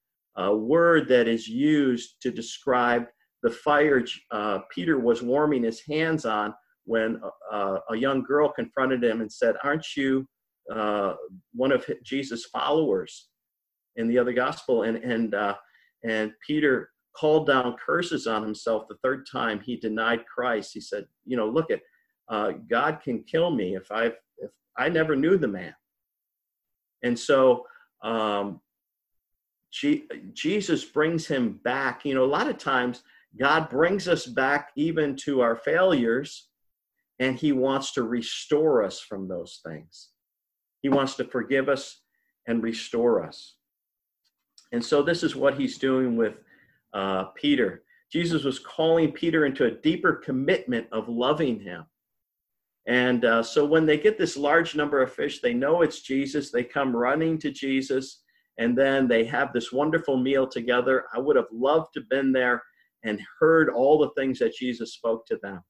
uh, 0.41 0.55
word 0.55 1.09
that 1.09 1.29
is 1.29 1.47
used 1.47 2.17
to 2.23 2.31
describe 2.31 3.07
the 3.45 3.51
fire 3.51 4.03
uh, 4.31 4.61
Peter 4.75 4.99
was 4.99 5.23
warming 5.23 5.63
his 5.63 5.83
hands 5.87 6.25
on 6.25 6.55
when 6.87 7.21
uh, 7.53 7.79
a 7.91 7.97
young 7.97 8.23
girl 8.23 8.51
confronted 8.51 9.05
him 9.05 9.21
and 9.21 9.31
said, 9.31 9.55
Aren't 9.63 9.97
you 9.97 10.27
uh, 10.75 11.15
one 11.53 11.71
of 11.71 11.85
Jesus' 12.03 12.47
followers 12.47 13.29
in 13.97 14.09
the 14.09 14.19
other 14.19 14.33
gospel? 14.33 14.85
And, 14.85 14.97
and, 14.97 15.35
uh, 15.35 15.55
and 16.05 16.33
Peter 16.47 16.91
called 17.17 17.47
down 17.47 17.77
curses 17.85 18.27
on 18.27 18.43
himself 18.43 18.87
the 18.89 18.97
third 19.03 19.27
time 19.31 19.61
he 19.61 19.77
denied 19.77 20.25
Christ. 20.27 20.73
He 20.75 20.81
said, 20.81 21.07
You 21.25 21.37
know, 21.37 21.49
look 21.49 21.71
at 21.71 21.81
uh, 22.29 22.53
God 22.69 23.01
can 23.03 23.23
kill 23.25 23.51
me 23.51 23.77
if 23.77 23.91
I 23.91 24.07
if 24.39 24.51
I 24.77 24.89
never 24.89 25.17
knew 25.17 25.39
the 25.39 25.49
man. 25.49 25.75
And 27.03 27.19
so 27.19 27.65
um, 28.03 28.61
G- 29.73 30.05
Jesus 30.33 30.85
brings 30.85 31.27
him 31.27 31.61
back. 31.65 32.05
You 32.05 32.15
know, 32.15 32.25
a 32.25 32.27
lot 32.27 32.49
of 32.49 32.59
times 32.59 33.03
God 33.39 33.69
brings 33.69 34.09
us 34.09 34.27
back 34.27 34.71
even 34.77 35.17
to 35.25 35.41
our 35.41 35.57
failures, 35.57 36.49
and 37.19 37.37
He 37.37 37.53
wants 37.53 37.93
to 37.93 38.03
restore 38.03 38.83
us 38.83 39.01
from 39.01 39.29
those 39.29 39.61
things. 39.67 40.11
He 40.83 40.89
wants 40.89 41.15
to 41.17 41.25
forgive 41.25 41.69
us 41.69 42.01
and 42.47 42.63
restore 42.63 43.25
us. 43.25 43.57
And 44.75 44.85
so, 44.85 45.03
this 45.03 45.23
is 45.23 45.35
what 45.35 45.59
He's 45.59 45.79
doing 45.79 46.17
with 46.17 46.35
uh, 46.93 47.25
Peter. 47.37 47.85
Jesus 48.11 48.45
was 48.45 48.59
calling 48.59 49.13
Peter 49.13 49.47
into 49.47 49.65
a 49.65 49.71
deeper 49.71 50.15
commitment 50.15 50.87
of 50.93 51.09
loving 51.09 51.59
him. 51.59 51.85
And 52.87 53.25
uh, 53.25 53.43
so 53.43 53.65
when 53.65 53.87
they 53.87 53.99
get 53.99 54.19
this 54.19 54.37
large 54.37 54.77
number 54.77 55.03
of 55.03 55.13
fish, 55.13 55.41
they 55.41 55.55
know 55.55 55.83
it's 55.83 56.03
Jesus. 56.03 56.51
They 56.51 56.63
come 56.63 56.95
running 56.95 57.39
to 57.39 57.51
Jesus, 57.51 58.23
and 58.59 58.77
then 58.77 59.09
they 59.09 59.25
have 59.25 59.53
this 59.53 59.73
wonderful 59.73 60.17
meal 60.17 60.47
together. 60.47 61.07
I 61.15 61.19
would 61.19 61.37
have 61.37 61.49
loved 61.51 61.95
to 61.95 62.01
have 62.01 62.09
been 62.09 62.31
there 62.31 62.63
and 63.03 63.21
heard 63.41 63.71
all 63.71 63.99
the 63.99 64.11
things 64.11 64.39
that 64.39 64.55
Jesus 64.55 64.95
spoke 64.95 65.27
to 65.27 65.39
them. 65.43 65.61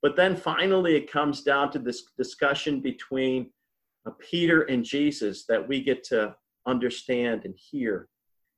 But 0.00 0.16
then 0.16 0.36
finally, 0.36 0.96
it 0.96 1.10
comes 1.10 1.42
down 1.42 1.70
to 1.72 1.78
this 1.78 2.04
discussion 2.16 2.80
between 2.80 3.50
uh, 4.06 4.12
Peter 4.18 4.62
and 4.62 4.84
Jesus 4.84 5.44
that 5.48 5.66
we 5.66 5.82
get 5.82 6.04
to 6.04 6.34
understand 6.66 7.44
and 7.44 7.54
hear. 7.56 8.08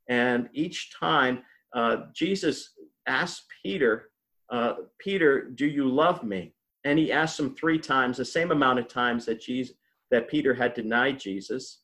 And 0.09 0.49
each 0.53 0.93
time, 0.99 1.43
uh, 1.75 1.97
Jesus 2.15 2.71
asked 3.07 3.45
Peter, 3.63 4.11
uh, 4.51 4.75
Peter, 4.99 5.51
do 5.51 5.67
you 5.67 5.89
love 5.89 6.23
me? 6.23 6.55
And 6.85 6.99
he 6.99 7.11
asked 7.11 7.41
him 7.41 7.55
three 7.55 7.79
times, 7.79 8.17
the 8.17 8.25
same 8.25 8.53
amount 8.53 8.79
of 8.79 8.89
times 8.89 9.27
that 9.27 9.41
Jesus, 9.41 9.75
that 10.11 10.29
Peter 10.29 10.55
had 10.55 10.75
denied 10.75 11.19
Jesus. 11.19 11.81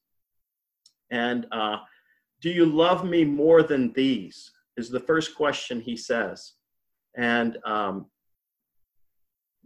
And 1.11 1.47
uh, 1.51 1.79
do 2.41 2.51
you 2.51 2.67
love 2.67 3.05
me 3.05 3.25
more 3.25 3.63
than 3.63 3.93
these? 3.93 4.51
Is 4.77 4.89
the 4.89 5.01
first 5.01 5.35
question 5.35 5.81
he 5.81 5.97
says. 5.97 6.55
And 7.17 7.59
um, 7.67 8.07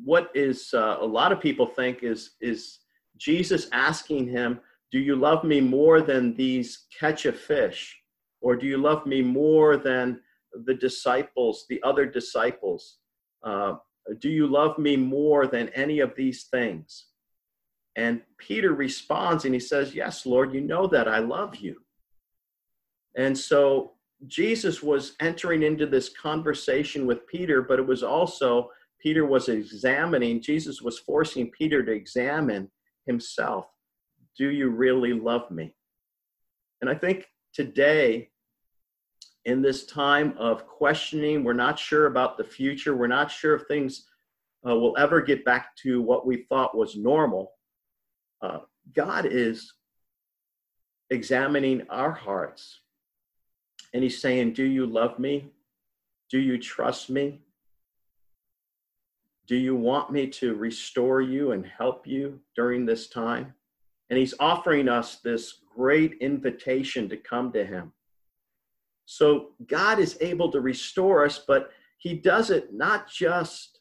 what 0.03 0.31
is 0.35 0.75
uh, 0.75 0.97
a 1.01 1.07
lot 1.07 1.33
of 1.33 1.41
people 1.41 1.67
think 1.67 2.03
is 2.03 2.33
is 2.41 2.81
Jesus 3.17 3.69
asking 3.73 4.29
him, 4.29 4.61
"Do 4.91 4.99
you 4.99 5.17
love 5.17 5.45
me 5.45 5.61
more 5.61 6.01
than 6.01 6.35
these 6.35 6.87
catch 6.99 7.25
of 7.25 7.39
fish, 7.39 7.97
or 8.41 8.57
do 8.57 8.67
you 8.67 8.79
love 8.79 9.07
me 9.07 9.23
more 9.23 9.77
than 9.77 10.21
the 10.65 10.75
disciples, 10.75 11.67
the 11.69 11.83
other 11.83 12.07
disciples? 12.07 12.99
Uh, 13.43 13.77
do 14.19 14.29
you 14.29 14.47
love 14.47 14.79
me 14.79 14.97
more 14.97 15.47
than 15.47 15.69
any 15.71 16.01
of 16.01 16.15
these 16.15 16.45
things?" 16.45 17.07
And 17.97 18.23
Peter 18.39 18.73
responds 18.75 19.45
and 19.45 19.55
he 19.55 19.61
says, 19.61 19.95
"Yes, 19.95 20.27
Lord, 20.27 20.53
you 20.53 20.61
know 20.61 20.87
that 20.87 21.09
I 21.09 21.19
love 21.19 21.57
you." 21.57 21.85
And 23.17 23.37
so 23.37 23.97
Jesus 24.27 24.83
was 24.83 25.15
entering 25.21 25.63
into 25.63 25.87
this 25.87 26.09
conversation 26.09 27.07
with 27.07 27.27
Peter, 27.27 27.63
but 27.63 27.79
it 27.79 27.87
was 27.87 28.03
also 28.03 28.71
Peter 28.99 29.27
was 29.27 29.49
examining, 29.49 30.41
Jesus 30.41 30.81
was 30.81 30.99
forcing 30.99 31.51
Peter 31.51 31.85
to 31.85 31.93
examine 31.93 32.71
himself. 33.07 33.67
Do 34.37 34.51
you 34.51 34.71
really 34.71 35.13
love 35.13 35.51
me? 35.51 35.75
And 36.81 36.91
I 36.91 36.95
think 36.95 37.27
today, 37.57 38.29
in 39.47 39.63
this 39.63 39.87
time 39.87 40.35
of 40.37 40.67
questioning, 40.67 41.43
we're 41.43 41.55
not 41.55 41.79
sure 41.79 42.07
about 42.07 42.37
the 42.37 42.45
future, 42.45 42.95
we're 42.95 43.07
not 43.07 43.31
sure 43.31 43.55
if 43.55 43.63
things 43.67 44.05
uh, 44.69 44.75
will 44.75 44.95
ever 44.99 45.23
get 45.23 45.43
back 45.47 45.75
to 45.77 46.03
what 46.03 46.27
we 46.27 46.45
thought 46.51 46.77
was 46.77 46.97
normal. 46.97 47.53
Uh, 48.43 48.59
God 48.95 49.25
is 49.25 49.73
examining 51.09 51.87
our 51.89 52.13
hearts 52.13 52.81
and 53.95 54.03
he's 54.03 54.21
saying, 54.21 54.53
Do 54.53 54.65
you 54.65 54.85
love 54.85 55.19
me? 55.19 55.51
Do 56.31 56.39
you 56.39 56.59
trust 56.59 57.09
me? 57.09 57.41
Do 59.47 59.57
you 59.57 59.77
want 59.77 60.11
me 60.11 60.27
to 60.27 60.55
restore 60.57 61.23
you 61.23 61.53
and 61.53 61.65
help 61.65 62.07
you 62.07 62.41
during 62.55 62.85
this 62.85 63.07
time? 63.07 63.55
And 64.11 64.19
he's 64.19 64.35
offering 64.41 64.89
us 64.89 65.17
this 65.17 65.61
great 65.77 66.15
invitation 66.21 67.09
to 67.09 67.17
come 67.17 67.53
to 67.53 67.65
him. 67.65 67.93
So 69.05 69.51
God 69.67 69.99
is 69.99 70.17
able 70.21 70.51
to 70.53 70.61
restore 70.61 71.25
us, 71.25 71.45
but 71.47 71.71
he 71.99 72.15
does 72.15 72.51
it 72.51 72.73
not 72.73 73.09
just 73.11 73.81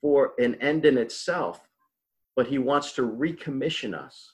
for 0.00 0.32
an 0.38 0.54
end 0.56 0.86
in 0.86 0.96
itself, 0.96 1.60
but 2.36 2.46
he 2.46 2.58
wants 2.58 2.92
to 2.92 3.02
recommission 3.02 3.94
us. 3.94 4.32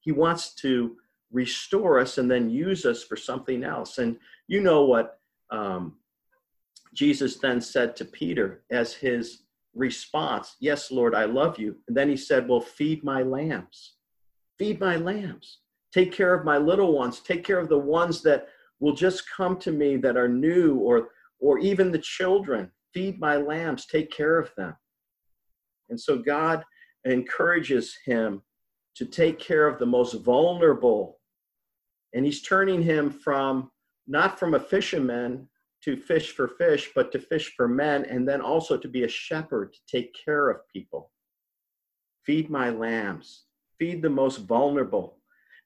He 0.00 0.12
wants 0.12 0.54
to 0.56 0.96
restore 1.30 1.98
us 1.98 2.18
and 2.18 2.30
then 2.30 2.50
use 2.50 2.84
us 2.84 3.04
for 3.04 3.16
something 3.16 3.62
else. 3.64 3.98
And 3.98 4.16
you 4.48 4.60
know 4.60 4.84
what 4.84 5.20
um, 5.50 5.96
Jesus 6.94 7.36
then 7.36 7.60
said 7.60 7.94
to 7.96 8.04
Peter 8.04 8.62
as 8.70 8.92
his 8.92 9.42
response 9.74 10.56
Yes, 10.60 10.90
Lord, 10.90 11.14
I 11.14 11.24
love 11.24 11.58
you. 11.58 11.76
And 11.86 11.96
then 11.96 12.08
he 12.08 12.16
said, 12.16 12.48
Well, 12.48 12.60
feed 12.60 13.04
my 13.04 13.22
lambs. 13.22 13.94
Feed 14.58 14.80
my 14.80 14.96
lambs. 14.96 15.58
Take 15.92 16.12
care 16.12 16.34
of 16.34 16.44
my 16.44 16.58
little 16.58 16.92
ones. 16.92 17.20
Take 17.20 17.44
care 17.44 17.58
of 17.58 17.68
the 17.68 17.78
ones 17.78 18.22
that 18.22 18.48
will 18.80 18.94
just 18.94 19.24
come 19.30 19.58
to 19.58 19.72
me 19.72 19.96
that 19.96 20.16
are 20.16 20.28
new 20.28 20.76
or 20.76 21.10
or 21.40 21.58
even 21.58 21.92
the 21.92 21.98
children. 21.98 22.70
Feed 22.92 23.20
my 23.20 23.36
lambs. 23.36 23.86
Take 23.86 24.10
care 24.10 24.38
of 24.38 24.50
them. 24.56 24.74
And 25.88 26.00
so 26.00 26.18
God 26.18 26.64
encourages 27.04 27.96
him 28.04 28.42
to 28.96 29.04
take 29.04 29.38
care 29.38 29.66
of 29.66 29.78
the 29.78 29.86
most 29.86 30.14
vulnerable. 30.14 31.20
And 32.14 32.24
he's 32.24 32.42
turning 32.42 32.82
him 32.82 33.10
from 33.10 33.70
not 34.06 34.38
from 34.38 34.54
a 34.54 34.60
fisherman 34.60 35.48
to 35.82 35.96
fish 35.96 36.32
for 36.32 36.48
fish, 36.48 36.90
but 36.94 37.12
to 37.12 37.20
fish 37.20 37.52
for 37.56 37.68
men, 37.68 38.04
and 38.06 38.26
then 38.28 38.40
also 38.40 38.76
to 38.76 38.88
be 38.88 39.04
a 39.04 39.08
shepherd 39.08 39.72
to 39.72 39.78
take 39.88 40.14
care 40.24 40.48
of 40.48 40.66
people. 40.72 41.12
Feed 42.24 42.50
my 42.50 42.70
lambs, 42.70 43.44
feed 43.78 44.02
the 44.02 44.10
most 44.10 44.38
vulnerable. 44.38 45.18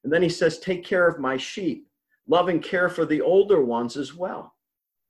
And 0.05 0.13
then 0.13 0.23
he 0.23 0.29
says, 0.29 0.59
Take 0.59 0.85
care 0.85 1.07
of 1.07 1.19
my 1.19 1.37
sheep. 1.37 1.89
Love 2.29 2.49
and 2.49 2.63
care 2.63 2.89
for 2.89 3.05
the 3.05 3.21
older 3.21 3.65
ones 3.65 3.97
as 3.97 4.15
well. 4.15 4.55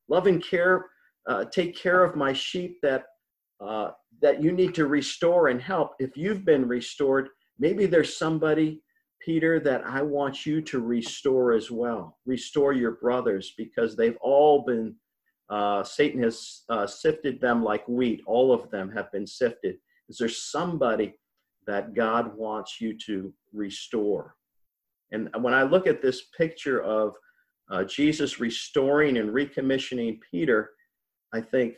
Love 0.09 0.27
and 0.27 0.43
care, 0.43 0.87
uh, 1.29 1.45
take 1.47 1.77
care 1.77 2.05
of 2.05 2.17
my 2.17 2.33
sheep 2.33 2.79
that 2.83 3.05
uh, 3.61 3.91
that 4.21 4.43
you 4.43 4.53
need 4.53 4.75
to 4.75 4.87
restore 4.87 5.49
and 5.49 5.61
help. 5.61 5.93
If 5.99 6.17
you've 6.17 6.45
been 6.45 6.67
restored, 6.67 7.29
maybe 7.59 7.87
there's 7.87 8.19
somebody 8.19 8.83
Peter, 9.25 9.61
that 9.61 9.87
I 9.87 10.03
want 10.03 10.45
you 10.45 10.61
to 10.63 10.81
restore 10.81 11.53
as 11.53 11.71
well. 11.71 12.19
Restore 12.27 12.73
your 12.73 12.93
brothers 12.93 13.55
because 13.57 13.97
they've 13.97 14.17
all 14.21 14.65
been, 14.65 14.95
uh, 15.49 15.85
Satan 15.85 16.23
has 16.23 16.63
uh, 16.69 16.87
sifted 16.87 17.41
them 17.41 17.63
like 17.63 17.87
wheat. 17.89 18.23
All 18.27 18.53
of 18.53 18.71
them 18.71 18.91
have 18.91 19.11
been 19.13 19.27
sifted. 19.27 19.77
Is 20.09 20.19
there 20.19 20.29
somebody 20.29 21.15
that 21.67 21.95
God 21.95 22.37
wants 22.37 22.81
you 22.81 22.97
to 23.07 23.33
restore? 23.53 24.35
And 25.13 25.29
when 25.41 25.55
I 25.55 25.63
look 25.63 25.87
at 25.87 26.03
this 26.03 26.23
picture 26.37 26.83
of 26.83 27.15
uh, 27.71 27.85
Jesus 27.85 28.41
restoring 28.41 29.19
and 29.19 29.31
recommissioning 29.31 30.19
Peter, 30.31 30.71
I 31.33 31.41
think, 31.41 31.75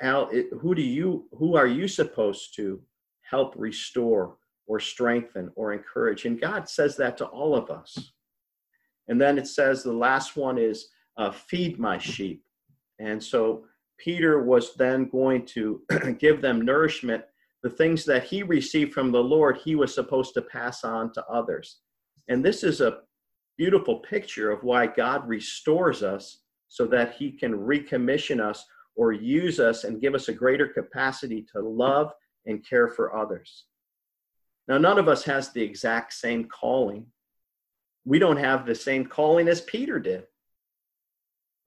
Al, 0.00 0.28
it, 0.30 0.46
who 0.60 0.74
do 0.74 0.82
you, 0.82 1.28
who 1.32 1.56
are 1.56 1.66
you 1.66 1.86
supposed 1.86 2.54
to 2.56 2.80
help 3.22 3.54
restore 3.56 4.36
or 4.66 4.80
strengthen 4.80 5.50
or 5.56 5.72
encourage. 5.72 6.24
And 6.24 6.40
God 6.40 6.68
says 6.68 6.96
that 6.96 7.16
to 7.18 7.26
all 7.26 7.54
of 7.54 7.70
us. 7.70 8.12
And 9.08 9.20
then 9.20 9.38
it 9.38 9.46
says 9.46 9.82
the 9.82 9.92
last 9.92 10.36
one 10.36 10.58
is 10.58 10.88
uh, 11.18 11.30
feed 11.30 11.78
my 11.78 11.98
sheep. 11.98 12.42
And 12.98 13.22
so 13.22 13.64
Peter 13.98 14.42
was 14.42 14.74
then 14.74 15.08
going 15.08 15.46
to 15.46 15.82
give 16.18 16.40
them 16.40 16.62
nourishment. 16.62 17.24
The 17.62 17.70
things 17.70 18.04
that 18.06 18.24
he 18.24 18.42
received 18.42 18.92
from 18.92 19.12
the 19.12 19.22
Lord, 19.22 19.58
he 19.58 19.74
was 19.74 19.94
supposed 19.94 20.34
to 20.34 20.42
pass 20.42 20.84
on 20.84 21.12
to 21.12 21.24
others. 21.26 21.80
And 22.28 22.44
this 22.44 22.64
is 22.64 22.80
a 22.80 23.00
beautiful 23.56 24.00
picture 24.00 24.50
of 24.50 24.62
why 24.64 24.86
God 24.86 25.28
restores 25.28 26.02
us 26.02 26.38
so 26.68 26.86
that 26.86 27.14
he 27.14 27.30
can 27.30 27.52
recommission 27.52 28.40
us 28.40 28.64
or 28.96 29.12
use 29.12 29.60
us 29.60 29.84
and 29.84 30.00
give 30.00 30.14
us 30.14 30.28
a 30.28 30.32
greater 30.32 30.68
capacity 30.68 31.44
to 31.52 31.60
love 31.60 32.12
and 32.46 32.66
care 32.66 32.88
for 32.88 33.16
others. 33.16 33.64
Now, 34.68 34.78
none 34.78 34.98
of 34.98 35.08
us 35.08 35.24
has 35.24 35.50
the 35.50 35.62
exact 35.62 36.14
same 36.14 36.44
calling. 36.44 37.06
We 38.04 38.18
don't 38.18 38.38
have 38.38 38.66
the 38.66 38.74
same 38.74 39.06
calling 39.06 39.48
as 39.48 39.60
Peter 39.60 39.98
did. 39.98 40.24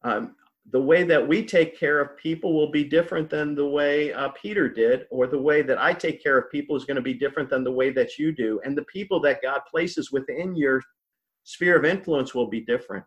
Um, 0.04 0.36
the 0.72 0.82
way 0.82 1.04
that 1.04 1.26
we 1.26 1.46
take 1.46 1.80
care 1.80 2.02
of 2.02 2.18
people 2.18 2.54
will 2.54 2.70
be 2.72 2.84
different 2.84 3.30
than 3.30 3.56
the 3.56 3.66
way 3.68 4.12
uh, 4.12 4.30
Peter 4.30 4.68
did, 4.68 5.06
or 5.10 5.26
the 5.26 5.40
way 5.40 5.62
that 5.62 5.82
I 5.82 5.94
take 5.94 6.22
care 6.22 6.38
of 6.38 6.52
people 6.52 6.76
is 6.76 6.84
going 6.84 6.96
to 6.96 7.02
be 7.02 7.14
different 7.14 7.50
than 7.50 7.64
the 7.64 7.72
way 7.72 7.90
that 7.92 8.18
you 8.18 8.34
do. 8.34 8.60
And 8.66 8.78
the 8.78 8.84
people 8.84 9.22
that 9.22 9.42
God 9.42 9.62
places 9.72 10.12
within 10.12 10.56
your 10.56 10.82
sphere 11.44 11.78
of 11.78 11.86
influence 11.86 12.36
will 12.36 12.50
be 12.50 12.62
different. 12.62 13.06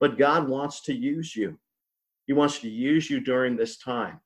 But 0.00 0.18
God 0.18 0.46
wants 0.46 0.82
to 0.82 0.94
use 0.94 1.34
you, 1.34 1.58
He 2.26 2.34
wants 2.34 2.58
to 2.58 2.68
use 2.68 3.08
you 3.08 3.20
during 3.20 3.56
this 3.56 3.78
time. 3.78 4.20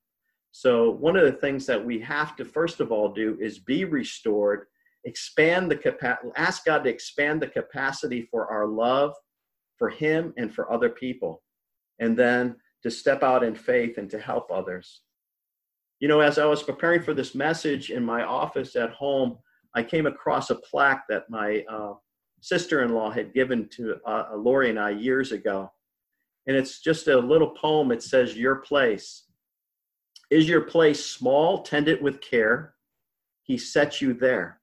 So, 0.50 0.90
one 0.90 1.16
of 1.16 1.24
the 1.24 1.38
things 1.38 1.66
that 1.66 1.84
we 1.84 2.00
have 2.00 2.34
to 2.36 2.44
first 2.44 2.80
of 2.80 2.90
all 2.90 3.12
do 3.12 3.38
is 3.40 3.60
be 3.60 3.84
restored, 3.84 4.66
expand 5.04 5.70
the 5.70 5.76
capacity, 5.76 6.30
ask 6.34 6.64
God 6.64 6.82
to 6.82 6.90
expand 6.90 7.40
the 7.40 7.46
capacity 7.46 8.22
for 8.22 8.50
our 8.50 8.66
love 8.66 9.14
for 9.76 9.88
Him 9.88 10.34
and 10.36 10.52
for 10.52 10.72
other 10.72 10.88
people 10.88 11.42
and 11.98 12.16
then 12.16 12.56
to 12.82 12.90
step 12.90 13.22
out 13.22 13.42
in 13.42 13.54
faith 13.54 13.98
and 13.98 14.10
to 14.10 14.18
help 14.18 14.50
others. 14.50 15.02
You 16.00 16.08
know, 16.08 16.20
as 16.20 16.38
I 16.38 16.44
was 16.44 16.62
preparing 16.62 17.02
for 17.02 17.12
this 17.12 17.34
message 17.34 17.90
in 17.90 18.04
my 18.04 18.22
office 18.22 18.76
at 18.76 18.90
home, 18.90 19.38
I 19.74 19.82
came 19.82 20.06
across 20.06 20.50
a 20.50 20.54
plaque 20.54 21.04
that 21.08 21.28
my 21.28 21.64
uh, 21.70 21.94
sister 22.40 22.82
in 22.82 22.94
law 22.94 23.10
had 23.10 23.34
given 23.34 23.68
to 23.70 23.96
uh, 24.06 24.28
Lori 24.36 24.70
and 24.70 24.78
I 24.78 24.90
years 24.90 25.32
ago. 25.32 25.70
And 26.46 26.56
it's 26.56 26.80
just 26.80 27.08
a 27.08 27.18
little 27.18 27.50
poem. 27.50 27.90
It 27.90 28.02
says, 28.02 28.36
Your 28.36 28.56
place. 28.56 29.24
Is 30.30 30.48
your 30.48 30.62
place 30.62 31.04
small? 31.04 31.62
Tend 31.62 31.88
it 31.88 32.00
with 32.00 32.20
care. 32.20 32.74
He 33.42 33.58
set 33.58 34.00
you 34.00 34.14
there. 34.14 34.60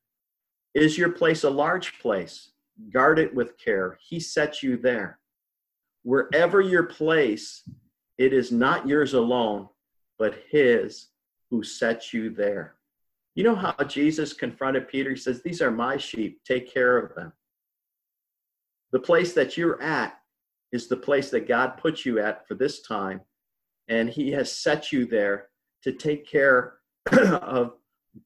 Is 0.73 0.97
your 0.97 1.09
place 1.09 1.43
a 1.43 1.49
large 1.49 1.99
place? 1.99 2.51
Guard 2.91 3.19
it 3.19 3.33
with 3.33 3.57
care. 3.57 3.97
He 4.01 4.19
set 4.19 4.61
you 4.61 4.77
there 4.77 5.19
wherever 6.05 6.61
your 6.61 6.83
place, 6.83 7.67
it 8.17 8.31
is 8.31 8.51
not 8.51 8.87
yours 8.87 9.15
alone, 9.15 9.67
but 10.17 10.43
His 10.49 11.09
who 11.49 11.63
set 11.63 12.13
you 12.13 12.29
there. 12.29 12.75
You 13.33 13.43
know 13.43 13.55
how 13.55 13.75
Jesus 13.83 14.31
confronted 14.31 14.87
Peter? 14.87 15.09
He 15.09 15.17
says, 15.17 15.41
These 15.41 15.61
are 15.61 15.71
my 15.71 15.97
sheep, 15.97 16.41
take 16.45 16.71
care 16.71 16.97
of 16.97 17.13
them. 17.15 17.33
The 18.91 18.99
place 18.99 19.33
that 19.33 19.57
you're 19.57 19.81
at 19.81 20.17
is 20.71 20.87
the 20.87 20.95
place 20.95 21.31
that 21.31 21.47
God 21.47 21.77
put 21.77 22.05
you 22.05 22.19
at 22.19 22.47
for 22.47 22.53
this 22.53 22.81
time, 22.81 23.19
and 23.89 24.07
He 24.07 24.31
has 24.31 24.55
set 24.55 24.91
you 24.91 25.05
there 25.05 25.49
to 25.83 25.91
take 25.91 26.29
care 26.29 26.75
of 27.11 27.73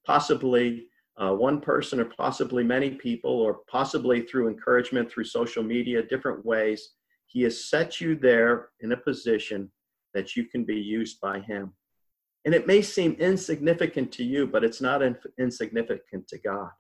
possibly 0.06 0.88
uh, 1.18 1.34
one 1.34 1.62
person 1.62 2.00
or 2.02 2.06
possibly 2.06 2.64
many 2.64 2.92
people, 2.92 3.32
or 3.32 3.60
possibly 3.70 4.22
through 4.22 4.50
encouragement 4.50 5.10
through 5.10 5.24
social 5.24 5.64
media, 5.64 6.04
different 6.04 6.46
ways 6.46 6.92
he 7.30 7.44
has 7.44 7.70
set 7.70 8.02
you 8.02 8.16
there 8.16 8.70
in 8.80 8.92
a 8.92 8.98
position 8.98 9.72
that 10.16 10.36
you 10.36 10.46
can 10.46 10.66
be 10.66 10.78
used 10.78 11.22
by 11.22 11.40
Him. 11.40 11.74
And 12.44 12.56
it 12.56 12.66
may 12.66 12.82
seem 12.82 13.14
insignificant 13.20 14.12
to 14.14 14.24
you, 14.24 14.48
but 14.48 14.64
it's 14.64 14.82
not 14.82 15.04
in- 15.04 15.18
insignificant 15.38 16.28
to 16.30 16.40
God. 16.40 16.72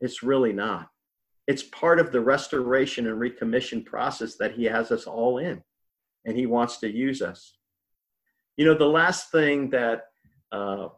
It's 0.00 0.24
really 0.24 0.52
not. 0.52 0.88
It's 1.46 1.62
part 1.62 2.00
of 2.00 2.10
the 2.10 2.20
restoration 2.20 3.06
and 3.06 3.20
recommission 3.20 3.86
process 3.86 4.34
that 4.36 4.52
He 4.52 4.64
has 4.64 4.90
us 4.90 5.06
all 5.06 5.38
in, 5.38 5.62
and 6.24 6.36
He 6.36 6.46
wants 6.46 6.78
to 6.78 6.90
use 6.90 7.22
us. 7.22 7.56
You 8.56 8.64
know, 8.64 8.74
the 8.74 8.84
last 8.84 9.30
thing 9.30 9.70
that 9.70 10.06
uh, 10.50 10.88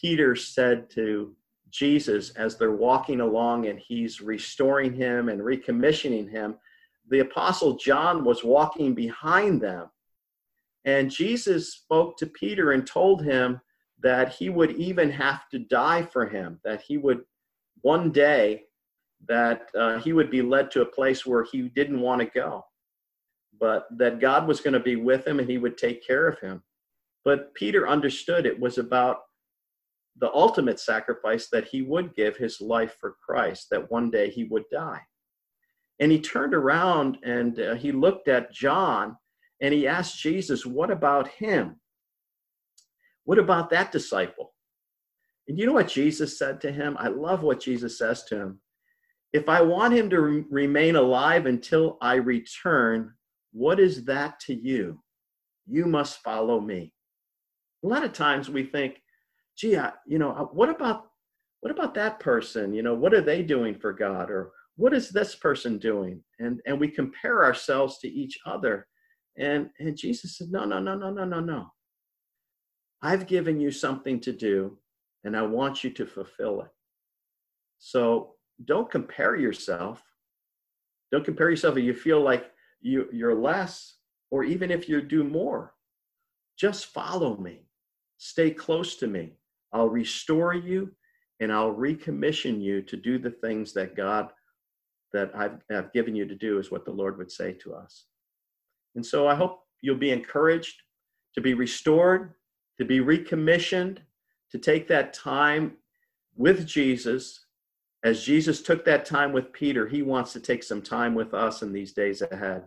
Peter 0.00 0.36
said 0.36 0.88
to 0.90 1.34
Jesus 1.70 2.30
as 2.30 2.56
they're 2.56 2.70
walking 2.70 3.20
along 3.20 3.66
and 3.66 3.80
he's 3.80 4.20
restoring 4.20 4.94
him 4.94 5.28
and 5.28 5.40
recommissioning 5.40 6.30
him 6.30 6.56
the 7.10 7.20
apostle 7.20 7.76
John 7.76 8.24
was 8.24 8.44
walking 8.44 8.94
behind 8.94 9.60
them. 9.60 9.88
And 10.84 11.10
Jesus 11.10 11.74
spoke 11.74 12.16
to 12.18 12.26
Peter 12.26 12.72
and 12.72 12.86
told 12.86 13.24
him 13.24 13.60
that 14.00 14.32
he 14.32 14.48
would 14.48 14.72
even 14.72 15.10
have 15.10 15.48
to 15.50 15.58
die 15.58 16.02
for 16.02 16.26
him, 16.26 16.60
that 16.64 16.82
he 16.82 16.96
would 16.96 17.22
one 17.82 18.10
day 18.10 18.64
that 19.26 19.68
uh, 19.78 19.98
he 19.98 20.12
would 20.12 20.30
be 20.30 20.42
led 20.42 20.70
to 20.70 20.82
a 20.82 20.86
place 20.86 21.26
where 21.26 21.44
he 21.44 21.62
didn't 21.68 22.00
want 22.00 22.20
to 22.20 22.26
go, 22.26 22.64
but 23.58 23.86
that 23.98 24.20
God 24.20 24.46
was 24.46 24.60
going 24.60 24.74
to 24.74 24.80
be 24.80 24.96
with 24.96 25.26
him 25.26 25.40
and 25.40 25.48
he 25.48 25.58
would 25.58 25.76
take 25.76 26.06
care 26.06 26.28
of 26.28 26.38
him. 26.38 26.62
But 27.24 27.52
Peter 27.54 27.88
understood 27.88 28.46
it 28.46 28.58
was 28.58 28.78
about 28.78 29.18
the 30.20 30.32
ultimate 30.32 30.80
sacrifice 30.80 31.48
that 31.48 31.68
he 31.68 31.82
would 31.82 32.14
give 32.14 32.36
his 32.36 32.60
life 32.60 32.96
for 33.00 33.16
Christ, 33.24 33.68
that 33.70 33.90
one 33.90 34.10
day 34.10 34.30
he 34.30 34.44
would 34.44 34.64
die. 34.72 35.00
And 36.00 36.12
he 36.12 36.20
turned 36.20 36.54
around 36.54 37.18
and 37.24 37.58
uh, 37.58 37.74
he 37.74 37.92
looked 37.92 38.28
at 38.28 38.52
John 38.52 39.16
and 39.60 39.74
he 39.74 39.86
asked 39.86 40.18
Jesus, 40.20 40.64
What 40.64 40.90
about 40.90 41.28
him? 41.28 41.80
What 43.24 43.38
about 43.38 43.70
that 43.70 43.92
disciple? 43.92 44.54
And 45.48 45.58
you 45.58 45.66
know 45.66 45.72
what 45.72 45.88
Jesus 45.88 46.38
said 46.38 46.60
to 46.60 46.70
him? 46.70 46.96
I 46.98 47.08
love 47.08 47.42
what 47.42 47.60
Jesus 47.60 47.98
says 47.98 48.24
to 48.24 48.36
him. 48.36 48.60
If 49.32 49.48
I 49.48 49.60
want 49.60 49.94
him 49.94 50.08
to 50.10 50.20
re- 50.20 50.44
remain 50.50 50.96
alive 50.96 51.46
until 51.46 51.98
I 52.00 52.14
return, 52.14 53.12
what 53.52 53.80
is 53.80 54.04
that 54.04 54.40
to 54.40 54.54
you? 54.54 55.02
You 55.66 55.86
must 55.86 56.22
follow 56.22 56.60
me. 56.60 56.92
A 57.84 57.86
lot 57.86 58.04
of 58.04 58.12
times 58.12 58.48
we 58.48 58.64
think, 58.64 59.02
gee, 59.56 59.76
I, 59.76 59.92
you 60.06 60.18
know, 60.18 60.30
uh, 60.30 60.44
what 60.44 60.68
about 60.68 61.06
what 61.60 61.72
about 61.72 61.94
that 61.94 62.20
person? 62.20 62.72
You 62.72 62.82
know, 62.82 62.94
what 62.94 63.12
are 63.12 63.20
they 63.20 63.42
doing 63.42 63.74
for 63.74 63.92
God? 63.92 64.30
Or 64.30 64.52
what 64.78 64.94
is 64.94 65.10
this 65.10 65.34
person 65.34 65.76
doing? 65.76 66.22
And 66.38 66.60
and 66.64 66.78
we 66.78 66.88
compare 66.88 67.44
ourselves 67.44 67.98
to 67.98 68.08
each 68.08 68.38
other. 68.46 68.86
And 69.36 69.70
and 69.80 69.96
jesus 69.96 70.38
said 70.38 70.50
no 70.50 70.64
no 70.64 70.78
no 70.78 70.94
no 70.94 71.10
no 71.10 71.24
no 71.24 71.40
no. 71.40 71.66
I've 73.02 73.26
given 73.26 73.60
you 73.60 73.70
something 73.72 74.20
to 74.20 74.32
do 74.32 74.78
and 75.24 75.36
i 75.36 75.42
want 75.42 75.82
you 75.82 75.90
to 75.90 76.06
fulfill 76.06 76.62
it. 76.62 76.70
So 77.78 78.34
don't 78.64 78.90
compare 78.90 79.34
yourself. 79.34 80.02
Don't 81.10 81.24
compare 81.24 81.50
yourself 81.50 81.76
if 81.76 81.84
you 81.84 81.94
feel 81.94 82.22
like 82.22 82.52
you 82.80 83.08
you're 83.12 83.34
less 83.34 83.96
or 84.30 84.44
even 84.44 84.70
if 84.70 84.88
you 84.88 85.02
do 85.02 85.24
more. 85.24 85.74
Just 86.56 86.86
follow 86.86 87.36
me. 87.36 87.66
Stay 88.18 88.52
close 88.52 88.94
to 88.96 89.08
me. 89.08 89.38
I'll 89.72 89.88
restore 89.88 90.54
you 90.54 90.92
and 91.40 91.52
i'll 91.52 91.74
recommission 91.74 92.60
you 92.60 92.82
to 92.82 92.96
do 92.96 93.18
the 93.18 93.30
things 93.30 93.72
that 93.72 93.94
god 93.94 94.32
that 95.12 95.30
I've, 95.34 95.60
I've 95.70 95.92
given 95.92 96.14
you 96.14 96.26
to 96.26 96.34
do, 96.34 96.58
is 96.58 96.70
what 96.70 96.84
the 96.84 96.90
Lord 96.92 97.18
would 97.18 97.30
say 97.30 97.52
to 97.52 97.74
us. 97.74 98.06
And 98.94 99.04
so 99.04 99.26
I 99.28 99.34
hope 99.34 99.60
you'll 99.80 99.96
be 99.96 100.10
encouraged 100.10 100.82
to 101.34 101.40
be 101.40 101.54
restored, 101.54 102.34
to 102.78 102.84
be 102.84 103.00
recommissioned, 103.00 103.98
to 104.50 104.58
take 104.58 104.88
that 104.88 105.12
time 105.12 105.76
with 106.36 106.66
Jesus. 106.66 107.44
As 108.04 108.24
Jesus 108.24 108.62
took 108.62 108.84
that 108.84 109.04
time 109.04 109.32
with 109.32 109.52
Peter, 109.52 109.86
he 109.86 110.02
wants 110.02 110.32
to 110.32 110.40
take 110.40 110.62
some 110.62 110.82
time 110.82 111.14
with 111.14 111.34
us 111.34 111.62
in 111.62 111.72
these 111.72 111.92
days 111.92 112.22
ahead 112.22 112.64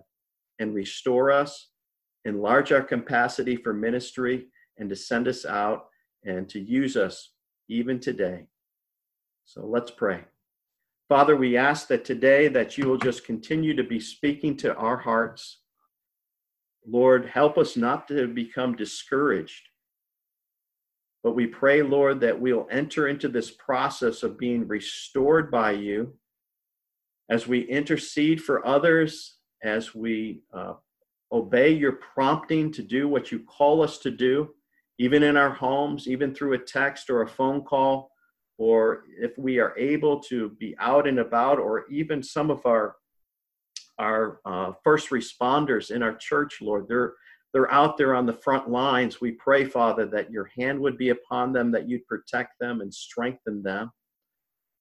and 0.59 0.75
restore 0.75 1.31
us, 1.31 1.69
enlarge 2.25 2.71
our 2.71 2.83
capacity 2.83 3.55
for 3.55 3.73
ministry, 3.73 4.47
and 4.77 4.89
to 4.89 4.95
send 4.95 5.27
us 5.27 5.45
out 5.45 5.87
and 6.23 6.47
to 6.49 6.59
use 6.59 6.95
us 6.95 7.31
even 7.67 7.99
today. 7.99 8.45
So 9.45 9.65
let's 9.65 9.91
pray. 9.91 10.30
Father, 11.11 11.35
we 11.35 11.57
ask 11.57 11.89
that 11.89 12.05
today 12.05 12.47
that 12.47 12.77
you 12.77 12.87
will 12.87 12.97
just 12.97 13.25
continue 13.25 13.75
to 13.75 13.83
be 13.83 13.99
speaking 13.99 14.55
to 14.55 14.73
our 14.77 14.95
hearts. 14.95 15.59
Lord, 16.87 17.25
help 17.25 17.57
us 17.57 17.75
not 17.75 18.07
to 18.07 18.29
become 18.29 18.77
discouraged. 18.77 19.67
But 21.21 21.35
we 21.35 21.47
pray, 21.47 21.81
Lord, 21.81 22.21
that 22.21 22.39
we'll 22.39 22.65
enter 22.71 23.09
into 23.09 23.27
this 23.27 23.51
process 23.51 24.23
of 24.23 24.39
being 24.39 24.65
restored 24.69 25.51
by 25.51 25.71
you 25.71 26.13
as 27.29 27.45
we 27.45 27.67
intercede 27.67 28.41
for 28.41 28.65
others, 28.65 29.35
as 29.61 29.93
we 29.93 30.43
uh, 30.53 30.75
obey 31.33 31.73
your 31.73 31.99
prompting 32.13 32.71
to 32.71 32.81
do 32.81 33.09
what 33.09 33.33
you 33.33 33.39
call 33.39 33.83
us 33.83 33.97
to 33.97 34.11
do, 34.11 34.51
even 34.97 35.23
in 35.23 35.35
our 35.35 35.51
homes, 35.51 36.07
even 36.07 36.33
through 36.33 36.53
a 36.53 36.57
text 36.57 37.09
or 37.09 37.21
a 37.21 37.27
phone 37.27 37.63
call 37.65 38.11
or 38.61 39.05
if 39.19 39.35
we 39.39 39.57
are 39.57 39.75
able 39.75 40.19
to 40.19 40.49
be 40.59 40.75
out 40.79 41.07
and 41.07 41.17
about, 41.17 41.57
or 41.57 41.85
even 41.89 42.21
some 42.21 42.51
of 42.51 42.63
our 42.63 42.95
our 43.97 44.39
uh, 44.45 44.71
first 44.83 45.09
responders 45.09 45.89
in 45.89 46.03
our 46.03 46.15
church, 46.15 46.59
Lord, 46.61 46.85
they're 46.87 47.13
they're 47.53 47.73
out 47.73 47.97
there 47.97 48.13
on 48.13 48.27
the 48.27 48.39
front 48.45 48.69
lines. 48.69 49.19
We 49.19 49.31
pray, 49.31 49.65
Father, 49.65 50.05
that 50.13 50.31
your 50.31 50.51
hand 50.55 50.79
would 50.79 50.95
be 50.95 51.09
upon 51.09 51.53
them, 51.53 51.71
that 51.71 51.89
you'd 51.89 52.05
protect 52.05 52.51
them 52.59 52.81
and 52.81 52.93
strengthen 52.93 53.63
them. 53.63 53.89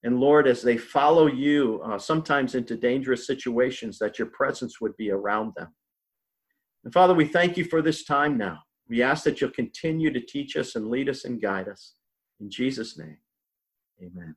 And 0.04 0.20
Lord, 0.20 0.46
as 0.46 0.60
they 0.60 0.76
follow 0.76 1.26
you, 1.26 1.80
uh, 1.82 1.98
sometimes 1.98 2.54
into 2.54 2.76
dangerous 2.76 3.26
situations, 3.26 3.98
that 3.98 4.18
your 4.18 4.28
presence 4.28 4.78
would 4.82 4.96
be 4.98 5.10
around 5.10 5.54
them. 5.56 5.68
And 6.84 6.92
Father, 6.92 7.14
we 7.14 7.24
thank 7.24 7.56
you 7.56 7.64
for 7.64 7.80
this 7.80 8.04
time 8.04 8.36
now. 8.36 8.58
We 8.90 9.02
ask 9.02 9.24
that 9.24 9.40
you'll 9.40 9.50
continue 9.62 10.12
to 10.12 10.20
teach 10.20 10.54
us 10.56 10.76
and 10.76 10.90
lead 10.90 11.08
us 11.08 11.24
and 11.24 11.40
guide 11.40 11.68
us. 11.68 11.94
In 12.40 12.50
Jesus' 12.50 12.98
name. 12.98 13.16
Amen. 14.02 14.36